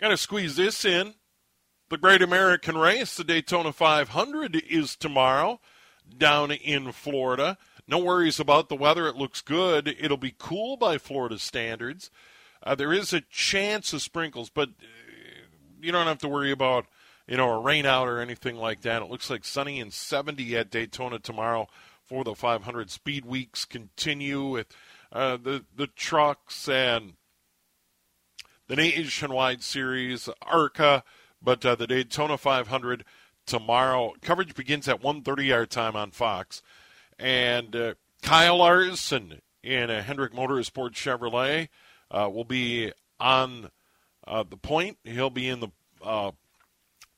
Got 0.00 0.08
to 0.08 0.16
squeeze 0.16 0.56
this 0.56 0.86
in. 0.86 1.12
The 1.90 1.98
Great 1.98 2.22
American 2.22 2.78
Race, 2.78 3.14
the 3.14 3.24
Daytona 3.24 3.70
500, 3.70 4.56
is 4.66 4.96
tomorrow 4.96 5.60
down 6.16 6.52
in 6.52 6.92
Florida. 6.92 7.58
No 7.86 7.98
worries 7.98 8.40
about 8.40 8.70
the 8.70 8.76
weather. 8.76 9.06
It 9.08 9.16
looks 9.16 9.42
good. 9.42 9.94
It'll 10.00 10.16
be 10.16 10.34
cool 10.38 10.78
by 10.78 10.96
Florida 10.96 11.38
standards. 11.38 12.10
Uh, 12.62 12.74
there 12.74 12.94
is 12.94 13.12
a 13.12 13.20
chance 13.20 13.92
of 13.92 14.00
sprinkles, 14.00 14.48
but 14.48 14.70
uh, 14.70 14.86
you 15.82 15.92
don't 15.92 16.06
have 16.06 16.18
to 16.18 16.28
worry 16.28 16.50
about 16.50 16.86
you 17.28 17.36
know 17.36 17.50
a 17.50 17.60
rain 17.60 17.84
out 17.84 18.08
or 18.08 18.20
anything 18.20 18.56
like 18.56 18.80
that. 18.80 19.02
It 19.02 19.10
looks 19.10 19.28
like 19.28 19.44
sunny 19.44 19.80
and 19.80 19.92
70 19.92 20.56
at 20.56 20.70
Daytona 20.70 21.18
tomorrow 21.18 21.68
for 22.06 22.24
the 22.24 22.34
500. 22.34 22.90
Speed 22.90 23.26
weeks 23.26 23.66
continue 23.66 24.46
with 24.46 24.68
uh, 25.12 25.36
the 25.36 25.66
the 25.76 25.88
trucks 25.88 26.70
and 26.70 27.14
the 28.70 28.76
nationwide 28.76 29.64
series, 29.64 30.28
ARCA, 30.42 31.02
but 31.42 31.66
uh, 31.66 31.74
the 31.74 31.88
Daytona 31.88 32.38
500 32.38 33.04
tomorrow. 33.44 34.14
Coverage 34.22 34.54
begins 34.54 34.86
at 34.86 35.02
1:30 35.02 35.52
our 35.52 35.66
time 35.66 35.96
on 35.96 36.12
Fox, 36.12 36.62
and 37.18 37.74
uh, 37.74 37.94
Kyle 38.22 38.58
Larson 38.58 39.42
in 39.60 39.90
a 39.90 40.02
Hendrick 40.02 40.32
Motorsports 40.32 40.92
Chevrolet 40.94 41.68
uh, 42.12 42.30
will 42.32 42.44
be 42.44 42.92
on 43.18 43.70
uh, 44.24 44.44
the 44.48 44.56
point. 44.56 44.98
He'll 45.02 45.30
be 45.30 45.48
in 45.48 45.58
the 45.58 45.70
uh, 46.00 46.30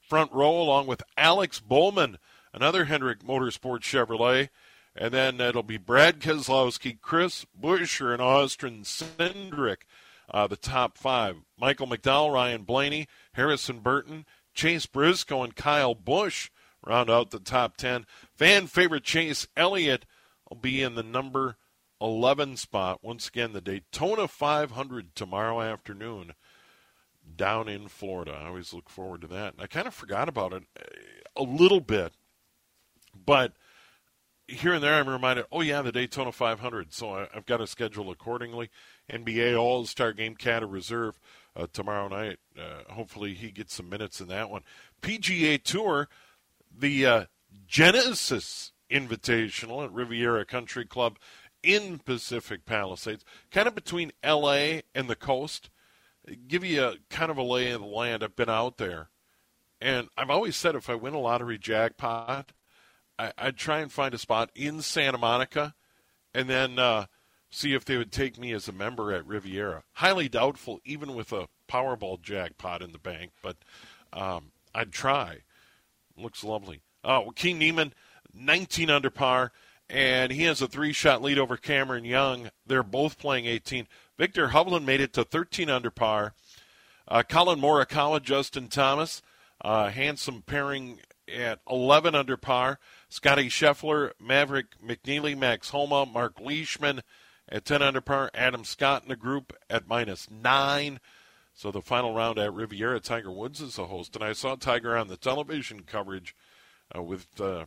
front 0.01 0.33
row 0.33 0.59
along 0.59 0.87
with 0.87 1.03
Alex 1.19 1.61
Bowman, 1.61 2.17
another 2.55 2.87
Hendrick 2.87 3.21
Motorsports 3.21 3.83
Chevrolet. 3.83 4.49
And 4.97 5.13
then 5.13 5.41
it'll 5.41 5.63
be 5.63 5.79
Brad 5.79 6.19
Keselowski, 6.21 6.99
Chris 7.01 7.47
Buescher, 7.59 8.13
and 8.13 8.21
Austin 8.21 8.83
Cindric 8.83 9.85
uh, 10.33 10.47
the 10.47 10.57
top 10.57 10.97
five. 10.97 11.37
Michael 11.59 11.87
McDowell, 11.87 12.33
Ryan 12.33 12.63
Blaney, 12.63 13.07
Harrison 13.35 13.81
Burton, 13.81 14.25
Chase 14.55 14.87
Briscoe, 14.87 15.43
and 15.43 15.55
Kyle 15.55 15.95
Busch 15.95 16.51
round 16.85 17.11
out 17.11 17.31
the 17.31 17.39
top 17.39 17.77
10. 17.77 18.07
Fan 18.35 18.67
favorite 18.67 19.05
Chase 19.05 19.47
Elliott 19.57 20.07
will 20.49 20.57
be 20.57 20.83
in 20.83 20.95
the 20.95 21.03
number 21.03 21.57
11 22.01 22.57
spot. 22.57 23.01
Once 23.03 23.29
again, 23.29 23.53
the 23.53 23.61
Daytona 23.61 24.27
500 24.27 25.15
tomorrow 25.15 25.61
afternoon 25.61 26.33
down 27.37 27.69
in 27.69 27.89
Florida. 27.89 28.33
I 28.33 28.47
always 28.49 28.75
look 28.75 28.89
forward 28.89 29.21
to 29.23 29.27
that. 29.29 29.55
And 29.55 29.63
I 29.63 29.67
kind 29.67 29.87
of 29.87 29.95
forgot 29.95 30.29
about 30.29 30.53
it 30.53 30.65
a 31.37 31.43
little 31.43 31.81
bit, 31.81 32.13
but 33.15 33.53
here 34.49 34.73
and 34.73 34.83
there 34.83 34.95
I'm 34.95 35.09
reminded, 35.09 35.47
oh, 35.53 35.61
yeah, 35.61 35.83
the 35.83 35.93
Daytona 35.93 36.33
500. 36.33 36.93
So 36.93 37.15
I, 37.15 37.29
have 37.33 37.47
got 37.47 37.59
to 37.59 37.67
schedule 37.67 38.11
accordingly. 38.11 38.71
NBA 39.11 39.59
All 39.59 39.87
Star 39.87 40.13
Game 40.13 40.35
Cat 40.35 40.69
Reserve 40.69 41.19
uh, 41.57 41.67
tomorrow 41.73 42.09
night. 42.09 42.39
Uh, 42.59 42.93
hopefully, 42.93 43.35
he 43.35 43.51
gets 43.51 43.75
some 43.75 43.89
minutes 43.89 44.21
in 44.21 44.29
that 44.29 44.51
one. 44.51 44.63
PGA 45.01 45.63
Tour, 45.63 46.09
the 46.77 47.07
uh, 47.07 47.25
Genesis 47.67 48.73
Invitational 48.91 49.85
at 49.85 49.93
Riviera 49.93 50.45
Country 50.45 50.85
Club 50.85 51.19
in 51.63 51.99
Pacific 51.99 52.67
Palisades, 52.67 53.25
kind 53.51 53.69
of 53.69 53.75
between 53.75 54.13
LA 54.25 54.81
and 54.95 55.09
the 55.09 55.17
coast. 55.17 55.71
Give 56.47 56.65
you 56.65 56.85
a 56.85 56.95
kind 57.11 57.31
of 57.31 57.39
a 57.39 57.43
lay 57.43 57.71
of 57.71 57.81
the 57.81 57.87
land. 57.87 58.23
I've 58.23 58.37
been 58.37 58.49
out 58.49 58.77
there, 58.77 59.11
and 59.81 60.09
I've 60.17 60.31
always 60.31 60.57
said 60.57 60.75
if 60.75 60.89
I 60.89 60.95
win 60.95 61.15
a 61.15 61.19
lottery 61.19 61.59
jackpot, 61.59 62.53
I, 63.19 63.33
would 63.45 63.57
try 63.57 63.81
and 63.81 63.91
find 63.91 64.15
a 64.15 64.19
spot 64.19 64.51
in 64.55 64.83
Santa 64.83 65.19
Monica, 65.19 65.75
and 66.33 66.49
then 66.49 66.79
uh, 66.79 67.07
see 67.53 67.75
if 67.75 67.85
they 67.85 67.97
would 67.97 68.11
take 68.11 68.39
me 68.39 68.53
as 68.53 68.67
a 68.67 68.73
member 68.73 69.13
at 69.13 69.27
Riviera. 69.27 69.85
Highly 69.93 70.29
doubtful, 70.29 70.81
even 70.85 71.15
with 71.15 71.33
a 71.33 71.49
Powerball 71.69 72.21
jackpot 72.21 72.83
in 72.83 72.93
the 72.93 72.99
bank, 72.99 73.33
but 73.43 73.57
um, 74.13 74.51
I'd 74.75 74.91
try. 74.91 75.43
Looks 76.17 76.43
lovely. 76.43 76.81
Uh, 77.05 77.23
King 77.37 77.59
Niemann, 77.59 77.93
19 78.35 78.91
under 78.91 79.11
par, 79.11 79.53
and 79.89 80.33
he 80.33 80.45
has 80.45 80.63
a 80.63 80.67
three-shot 80.67 81.23
lead 81.23 81.39
over 81.39 81.57
Cameron 81.57 82.05
Young. 82.05 82.51
They're 82.67 82.83
both 82.83 83.19
playing 83.19 83.47
18. 83.47 83.87
Viktor 84.19 84.49
Hovland 84.49 84.85
made 84.85 85.01
it 85.01 85.13
to 85.15 85.25
13 85.25 85.69
under 85.69 85.91
par. 85.91 86.35
Uh, 87.07 87.23
Collin 87.23 87.61
Morikawa, 87.61 88.23
Justin 88.23 88.69
Thomas, 88.69 89.21
uh, 89.61 89.91
handsome 89.91 90.43
pairing 90.43 91.01
at 91.29 91.61
11 91.69 92.15
under 92.15 92.37
par. 92.37 92.79
Scotty 93.11 93.49
Scheffler, 93.49 94.13
Maverick 94.19 94.81
McNealy, 94.83 95.37
Max 95.37 95.71
Homa, 95.71 96.07
Mark 96.07 96.41
Leishman, 96.41 97.03
at 97.53 97.67
10 97.67 97.83
under 97.83 98.01
par. 98.01 98.31
Adam 98.35 98.65
Scott 98.65 99.03
in 99.03 99.11
the 99.11 99.17
group 99.17 99.53
at 99.69 99.87
minus 99.87 100.29
9. 100.31 100.99
So 101.55 101.71
the 101.71 101.83
final 101.83 102.15
round 102.15 102.39
at 102.39 102.55
Riviera, 102.55 102.99
Tiger 102.99 103.31
Woods 103.31 103.61
is 103.61 103.77
the 103.77 103.87
host. 103.87 104.17
And 104.17 104.25
I 104.25 104.33
saw 104.33 104.57
Tiger 104.57 104.97
on 104.97 105.09
the 105.09 105.19
television 105.19 105.83
coverage 105.83 106.35
uh, 106.97 107.03
with 107.03 107.39
uh, 107.39 107.67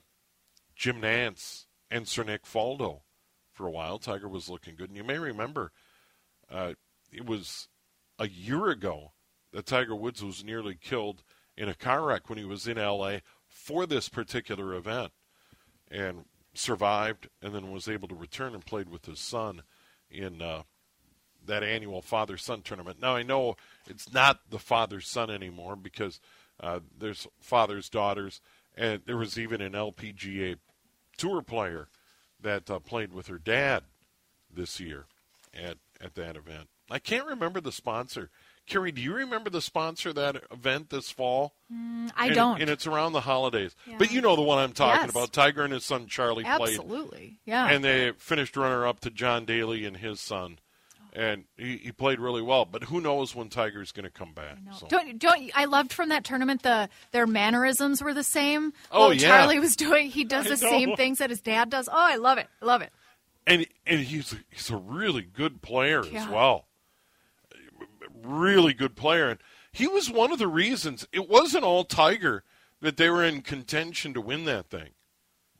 Jim 0.76 1.02
Nantz 1.02 1.68
and 1.92 2.08
Sir 2.08 2.24
Nick 2.24 2.46
Faldo 2.46 3.02
for 3.54 3.68
a 3.68 3.72
while. 3.72 4.00
Tiger 4.00 4.28
was 4.28 4.50
looking 4.50 4.76
good. 4.76 4.90
And 4.90 4.98
you 4.98 5.04
may 5.04 5.20
remember 5.20 5.72
uh, 6.50 6.74
it 7.12 7.28
was 7.28 7.70
a 8.18 8.28
year 8.28 8.68
ago 8.70 9.14
that 9.54 9.68
Tiger 9.68 9.96
Woods 9.96 10.24
was 10.24 10.44
nearly 10.44 10.76
killed 10.76 11.24
in 11.56 11.70
a 11.70 11.76
car 11.76 12.08
wreck 12.08 12.28
when 12.28 12.40
he 12.40 12.44
was 12.44 12.68
in 12.68 12.80
L.A. 12.80 13.22
for 13.48 13.86
this 13.86 14.10
particular 14.10 14.74
event. 14.74 15.12
And 15.92 16.26
survived 16.56 17.30
and 17.42 17.54
then 17.54 17.72
was 17.72 17.88
able 17.88 18.08
to 18.08 18.16
return 18.16 18.54
and 18.54 18.66
played 18.66 18.90
with 18.90 19.06
his 19.06 19.20
son 19.20 19.62
in 20.10 20.42
uh, 20.42 20.64
that 21.46 21.64
annual 21.64 22.02
father 22.02 22.38
son 22.38 22.62
tournament. 22.62 23.02
Now 23.02 23.16
I 23.16 23.24
know 23.24 23.56
it's 23.88 24.12
not 24.12 24.50
the 24.50 24.60
father 24.60 25.02
son 25.02 25.30
anymore 25.30 25.76
because 25.76 26.20
uh, 26.60 26.80
there's 26.98 27.28
fathers 27.40 27.90
daughters, 27.90 28.42
and 28.76 29.02
there 29.06 29.18
was 29.18 29.38
even 29.38 29.62
an 29.62 29.74
LPGA 29.74 30.58
tour 31.18 31.42
player 31.42 31.88
that 32.42 32.70
uh, 32.70 32.80
played 32.80 33.14
with 33.14 33.28
her 33.28 33.38
dad 33.38 33.84
this 34.54 34.80
year 34.80 35.06
at 35.54 35.78
at 36.02 36.16
that 36.16 36.36
event. 36.36 36.70
I 36.90 37.00
can't 37.00 37.26
remember 37.26 37.62
the 37.62 37.72
sponsor. 37.72 38.30
Carrie, 38.68 38.92
do 38.92 39.02
you 39.02 39.14
remember 39.14 39.50
the 39.50 39.62
sponsor 39.62 40.10
of 40.10 40.16
that 40.16 40.44
event 40.52 40.90
this 40.90 41.12
fall? 41.12 41.54
Mm, 41.72 42.12
I 42.16 42.28
and, 42.28 42.36
don't. 42.36 42.62
And 42.62 42.70
it's 42.70 42.88
around 42.88 43.14
the 43.14 43.22
holidays. 43.22 43.76
Yeah. 43.86 43.96
But 44.00 44.12
you 44.12 44.22
know 44.22 44.36
the 44.36 44.42
one 44.42 44.58
I'm 44.58 44.74
talking 44.74 45.02
yes. 45.02 45.12
about. 45.12 45.32
Tiger 45.34 45.64
and 45.64 45.72
his 45.72 45.86
son 45.86 46.08
Charlie 46.08 46.46
Absolutely. 46.46 46.76
played. 46.76 46.80
Absolutely. 46.80 47.40
Yeah. 47.46 47.70
And 47.70 47.84
they 47.84 48.12
finished 48.18 48.58
runner 48.58 48.88
up 48.88 49.02
to 49.02 49.12
John 49.12 49.46
Daly 49.46 49.86
and 49.86 49.98
his 49.98 50.20
son. 50.20 50.60
And 51.14 51.46
he, 51.56 51.78
he 51.78 51.92
played 51.94 52.20
really 52.20 52.42
well, 52.42 52.66
but 52.66 52.84
who 52.84 53.00
knows 53.00 53.34
when 53.34 53.48
Tiger's 53.48 53.94
going 53.94 54.04
to 54.04 54.10
come 54.10 54.34
back? 54.34 54.58
So. 54.78 54.88
Don't 54.88 55.18
don't 55.18 55.50
I 55.56 55.64
loved 55.64 55.94
from 55.94 56.10
that 56.10 56.26
tournament 56.26 56.64
the 56.64 56.90
their 57.12 57.26
mannerisms 57.26 58.04
were 58.04 58.14
the 58.14 58.22
same. 58.22 58.74
Oh 58.92 59.12
yeah, 59.12 59.30
Charlie 59.30 59.60
was 59.60 59.78
doing 59.78 60.10
he 60.10 60.24
does 60.26 60.48
the 60.48 60.58
same 60.58 60.98
things 60.98 61.20
that 61.20 61.30
his 61.30 61.40
dad 61.40 61.70
does. 61.70 61.88
Oh, 61.88 61.96
I 61.96 62.18
love 62.18 62.38
it, 62.38 62.48
I 62.62 62.66
love 62.66 62.82
it. 62.82 62.92
And 63.48 63.66
and 63.88 64.02
he's 64.02 64.36
he's 64.50 64.70
a 64.70 64.76
really 64.76 65.22
good 65.22 65.62
player 65.62 66.04
yeah. 66.04 66.24
as 66.24 66.28
well 66.28 66.66
really 68.26 68.74
good 68.74 68.96
player. 68.96 69.30
And 69.30 69.40
he 69.72 69.88
was 69.88 70.10
one 70.10 70.32
of 70.32 70.40
the 70.40 70.48
reasons 70.48 71.08
it 71.12 71.30
wasn't 71.30 71.64
all 71.64 71.84
Tiger 71.84 72.44
that 72.82 72.98
they 72.98 73.10
were 73.10 73.24
in 73.24 73.42
contention 73.42 74.14
to 74.14 74.22
win 74.22 74.46
that 74.46 74.70
thing. 74.70 74.90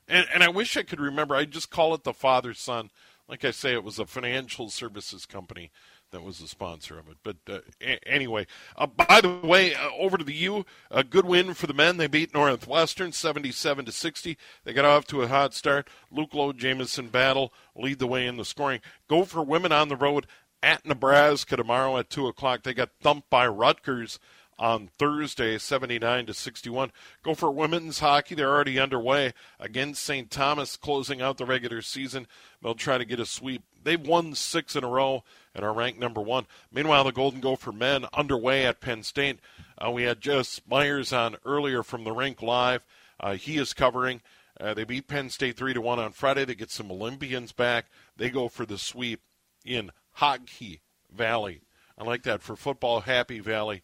And, 0.08 0.28
and 0.34 0.44
I 0.44 0.50
wish 0.50 0.78
I 0.78 0.84
could 0.84 1.00
remember. 1.00 1.36
I 1.36 1.46
just 1.46 1.70
call 1.70 1.94
it 1.94 2.04
the 2.04 2.14
father 2.14 2.54
son. 2.54 2.92
Like 3.28 3.44
I 3.44 3.52
say, 3.52 3.74
it 3.74 3.84
was 3.84 3.98
a 3.98 4.06
financial 4.06 4.70
services 4.70 5.26
company 5.26 5.72
that 6.12 6.24
was 6.24 6.40
the 6.40 6.48
sponsor 6.48 7.00
of 7.00 7.10
it. 7.10 7.18
But 7.24 7.38
uh, 7.50 7.60
a- 7.82 8.08
anyway, 8.08 8.46
uh, 8.78 8.86
by 8.86 9.20
the 9.22 9.40
way, 9.44 9.74
uh, 9.74 9.90
over 9.98 10.18
to 10.18 10.24
the 10.24 10.34
U, 10.34 10.66
a 10.92 11.04
good 11.04 11.26
win 11.26 11.54
for 11.54 11.68
the 11.68 11.74
men. 11.74 11.98
They 11.98 12.08
beat 12.08 12.34
Northwestern 12.34 13.12
77 13.12 13.86
to 13.86 13.92
60. 13.92 14.38
They 14.64 14.74
got 14.74 14.86
off 14.86 15.06
to 15.08 15.24
a 15.24 15.28
hot 15.28 15.54
start. 15.54 15.90
Luke 16.12 16.34
Loewe, 16.34 16.54
Jamison 16.54 17.10
Battle 17.10 17.52
lead 17.76 18.00
the 18.00 18.08
way 18.08 18.28
in 18.28 18.38
the 18.38 18.46
scoring. 18.46 18.82
Gopher 19.10 19.42
women 19.42 19.72
on 19.72 19.90
the 19.90 19.96
road 19.96 20.28
at 20.66 20.84
Nebraska 20.84 21.56
tomorrow 21.56 21.98
at 21.98 22.10
2 22.10 22.26
o'clock. 22.26 22.64
They 22.64 22.74
got 22.74 22.90
thumped 23.00 23.30
by 23.30 23.48
Rutgers 23.48 24.20
on 24.58 24.88
Thursday, 24.88 25.60
79 25.60 26.26
to 26.26 26.34
61. 26.34 26.92
Gopher 27.22 27.52
women's 27.52 28.00
hockey. 28.00 28.34
They're 28.34 28.50
already 28.50 28.80
underway 28.80 29.34
against 29.60 30.04
St. 30.04 30.32
Thomas, 30.32 30.76
closing 30.76 31.22
out 31.22 31.38
the 31.38 31.46
regular 31.46 31.84
season. 31.84 32.26
They'll 32.64 32.74
try 32.74 32.98
to 32.98 33.06
get 33.06 33.20
a 33.20 33.28
sweep. 33.28 33.64
They've 33.84 34.02
won 34.02 34.34
six 34.34 34.76
in 34.76 34.84
a 34.84 34.90
row 34.90 35.24
and 35.54 35.64
are 35.64 35.74
ranked 35.74 36.00
number 36.00 36.22
one. 36.22 36.48
Meanwhile, 36.72 37.04
the 37.04 37.12
Golden 37.12 37.42
Gopher 37.42 37.72
men 37.72 38.06
underway 38.12 38.66
at 38.66 38.82
Penn 38.82 39.04
State. 39.04 39.40
Uh, 39.78 39.92
we 39.92 40.04
had 40.04 40.20
Jess 40.20 40.62
Myers 40.68 41.14
on 41.14 41.36
earlier 41.46 41.84
from 41.84 42.06
the 42.06 42.12
rink 42.12 42.42
live. 42.42 42.84
Uh, 43.20 43.36
he 43.36 43.58
is 43.58 43.74
covering. 43.74 44.22
Uh, 44.60 44.74
they 44.74 44.84
beat 44.84 45.08
Penn 45.08 45.30
State 45.30 45.58
three 45.58 45.76
to 45.76 45.82
one 45.82 46.00
on 46.00 46.12
Friday. 46.12 46.44
They 46.44 46.56
get 46.56 46.72
some 46.72 46.90
Olympians 46.90 47.52
back. 47.52 47.86
They 48.18 48.32
go 48.32 48.48
for 48.48 48.66
the 48.66 48.80
sweep 48.80 49.22
in 49.64 49.92
Hockey 50.16 50.82
Valley. 51.14 51.62
I 51.98 52.04
like 52.04 52.24
that 52.24 52.42
for 52.42 52.56
football, 52.56 53.02
Happy 53.02 53.40
Valley. 53.40 53.84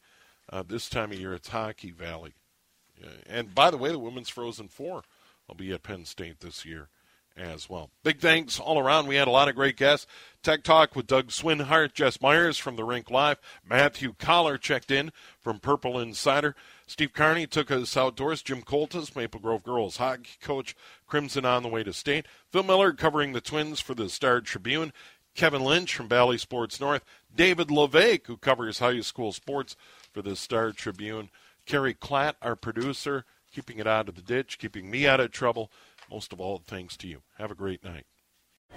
Uh, 0.52 0.64
this 0.68 0.90
time 0.90 1.12
of 1.12 1.20
year, 1.20 1.34
it's 1.34 1.50
Hockey 1.50 1.92
Valley. 1.92 2.34
and 3.28 3.56
by 3.56 3.72
the 3.72 3.78
way, 3.78 3.92
the 3.92 4.00
women's 4.00 4.30
Frozen 4.30 4.68
Four 4.68 5.04
will 5.48 5.56
be 5.56 5.72
at 5.72 5.84
Penn 5.84 6.06
State 6.06 6.40
this 6.40 6.66
year 6.66 6.90
as 7.38 7.70
well. 7.70 7.90
Big 8.04 8.20
thanks 8.20 8.60
all 8.60 8.78
around. 8.78 9.08
We 9.08 9.16
had 9.16 9.28
a 9.28 9.32
lot 9.32 9.48
of 9.48 9.56
great 9.56 9.78
guests. 9.78 10.06
Tech 10.44 10.64
Talk 10.64 10.96
with 10.96 11.08
Doug 11.08 11.30
Swinhart, 11.30 11.94
Jess 11.94 12.22
Myers 12.22 12.58
from 12.58 12.76
the 12.76 12.84
Rink 12.84 13.10
Live, 13.10 13.40
Matthew 13.68 14.14
Coller 14.20 14.58
checked 14.58 14.92
in 14.92 15.12
from 15.40 15.60
Purple 15.60 16.00
Insider. 16.00 16.56
Steve 16.88 17.14
Carney 17.14 17.48
took 17.48 17.72
us 17.72 17.96
outdoors. 17.96 18.42
Jim 18.42 18.62
Coltis, 18.62 19.16
Maple 19.16 19.40
Grove 19.40 19.64
girls 19.64 19.98
hockey 19.98 20.32
coach, 20.42 20.76
Crimson 21.08 21.46
on 21.46 21.64
the 21.64 21.70
way 21.70 21.84
to 21.84 21.94
state. 21.94 22.26
Phil 22.52 22.64
Miller 22.64 22.92
covering 22.92 23.32
the 23.32 23.42
Twins 23.42 23.80
for 23.80 23.94
the 23.94 24.10
Star 24.10 24.42
Tribune. 24.42 24.92
Kevin 25.36 25.64
Lynch 25.64 25.96
from 25.96 26.08
Bally 26.08 26.38
Sports 26.38 26.80
North. 26.80 27.04
David 27.34 27.72
La 27.72 27.88
Vaque, 27.88 28.28
who 28.28 28.38
covers 28.38 28.80
high 28.80 29.00
school 29.02 29.32
sports 29.32 29.76
for 30.12 30.22
the 30.22 30.36
Star 30.36 30.72
Tribune. 30.72 31.30
Kerry 31.66 31.94
Klatt, 31.94 32.34
our 32.42 32.56
producer, 32.56 33.26
keeping 33.54 33.78
it 33.78 33.88
out 33.88 34.10
of 34.10 34.16
the 34.16 34.22
ditch, 34.22 34.58
keeping 34.60 34.90
me 34.90 35.08
out 35.08 35.20
of 35.20 35.32
trouble. 35.32 35.72
Most 36.10 36.34
of 36.34 36.42
all, 36.42 36.62
thanks 36.66 36.98
to 36.98 37.08
you. 37.08 37.22
Have 37.38 37.52
a 37.52 37.56
great 37.56 37.84
night. 37.84 38.06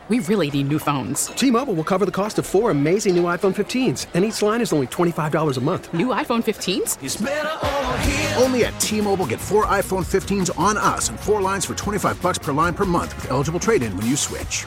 We 0.08 0.18
really 0.20 0.50
need 0.50 0.68
new 0.68 0.78
phones. 0.78 1.28
T 1.28 1.50
Mobile 1.50 1.74
will 1.74 1.84
cover 1.84 2.04
the 2.04 2.12
cost 2.12 2.38
of 2.38 2.44
four 2.44 2.70
amazing 2.70 3.16
new 3.16 3.24
iPhone 3.24 3.54
15s, 3.54 4.06
and 4.12 4.24
each 4.24 4.42
line 4.42 4.60
is 4.60 4.72
only 4.72 4.86
$25 4.88 5.56
a 5.56 5.60
month. 5.60 5.94
New 5.94 6.08
iPhone 6.08 6.44
15s? 6.44 8.38
Only 8.42 8.64
at 8.66 8.78
T 8.80 9.00
Mobile 9.00 9.26
get 9.26 9.40
four 9.40 9.64
iPhone 9.66 10.04
15s 10.04 10.56
on 10.58 10.76
us 10.76 11.08
and 11.08 11.18
four 11.18 11.40
lines 11.40 11.64
for 11.64 11.74
25 11.74 12.20
bucks 12.20 12.38
per 12.38 12.52
line 12.52 12.74
per 12.74 12.84
month 12.84 13.16
with 13.16 13.30
eligible 13.30 13.60
trade 13.60 13.82
in 13.82 13.96
when 13.96 14.06
you 14.06 14.16
switch. 14.16 14.66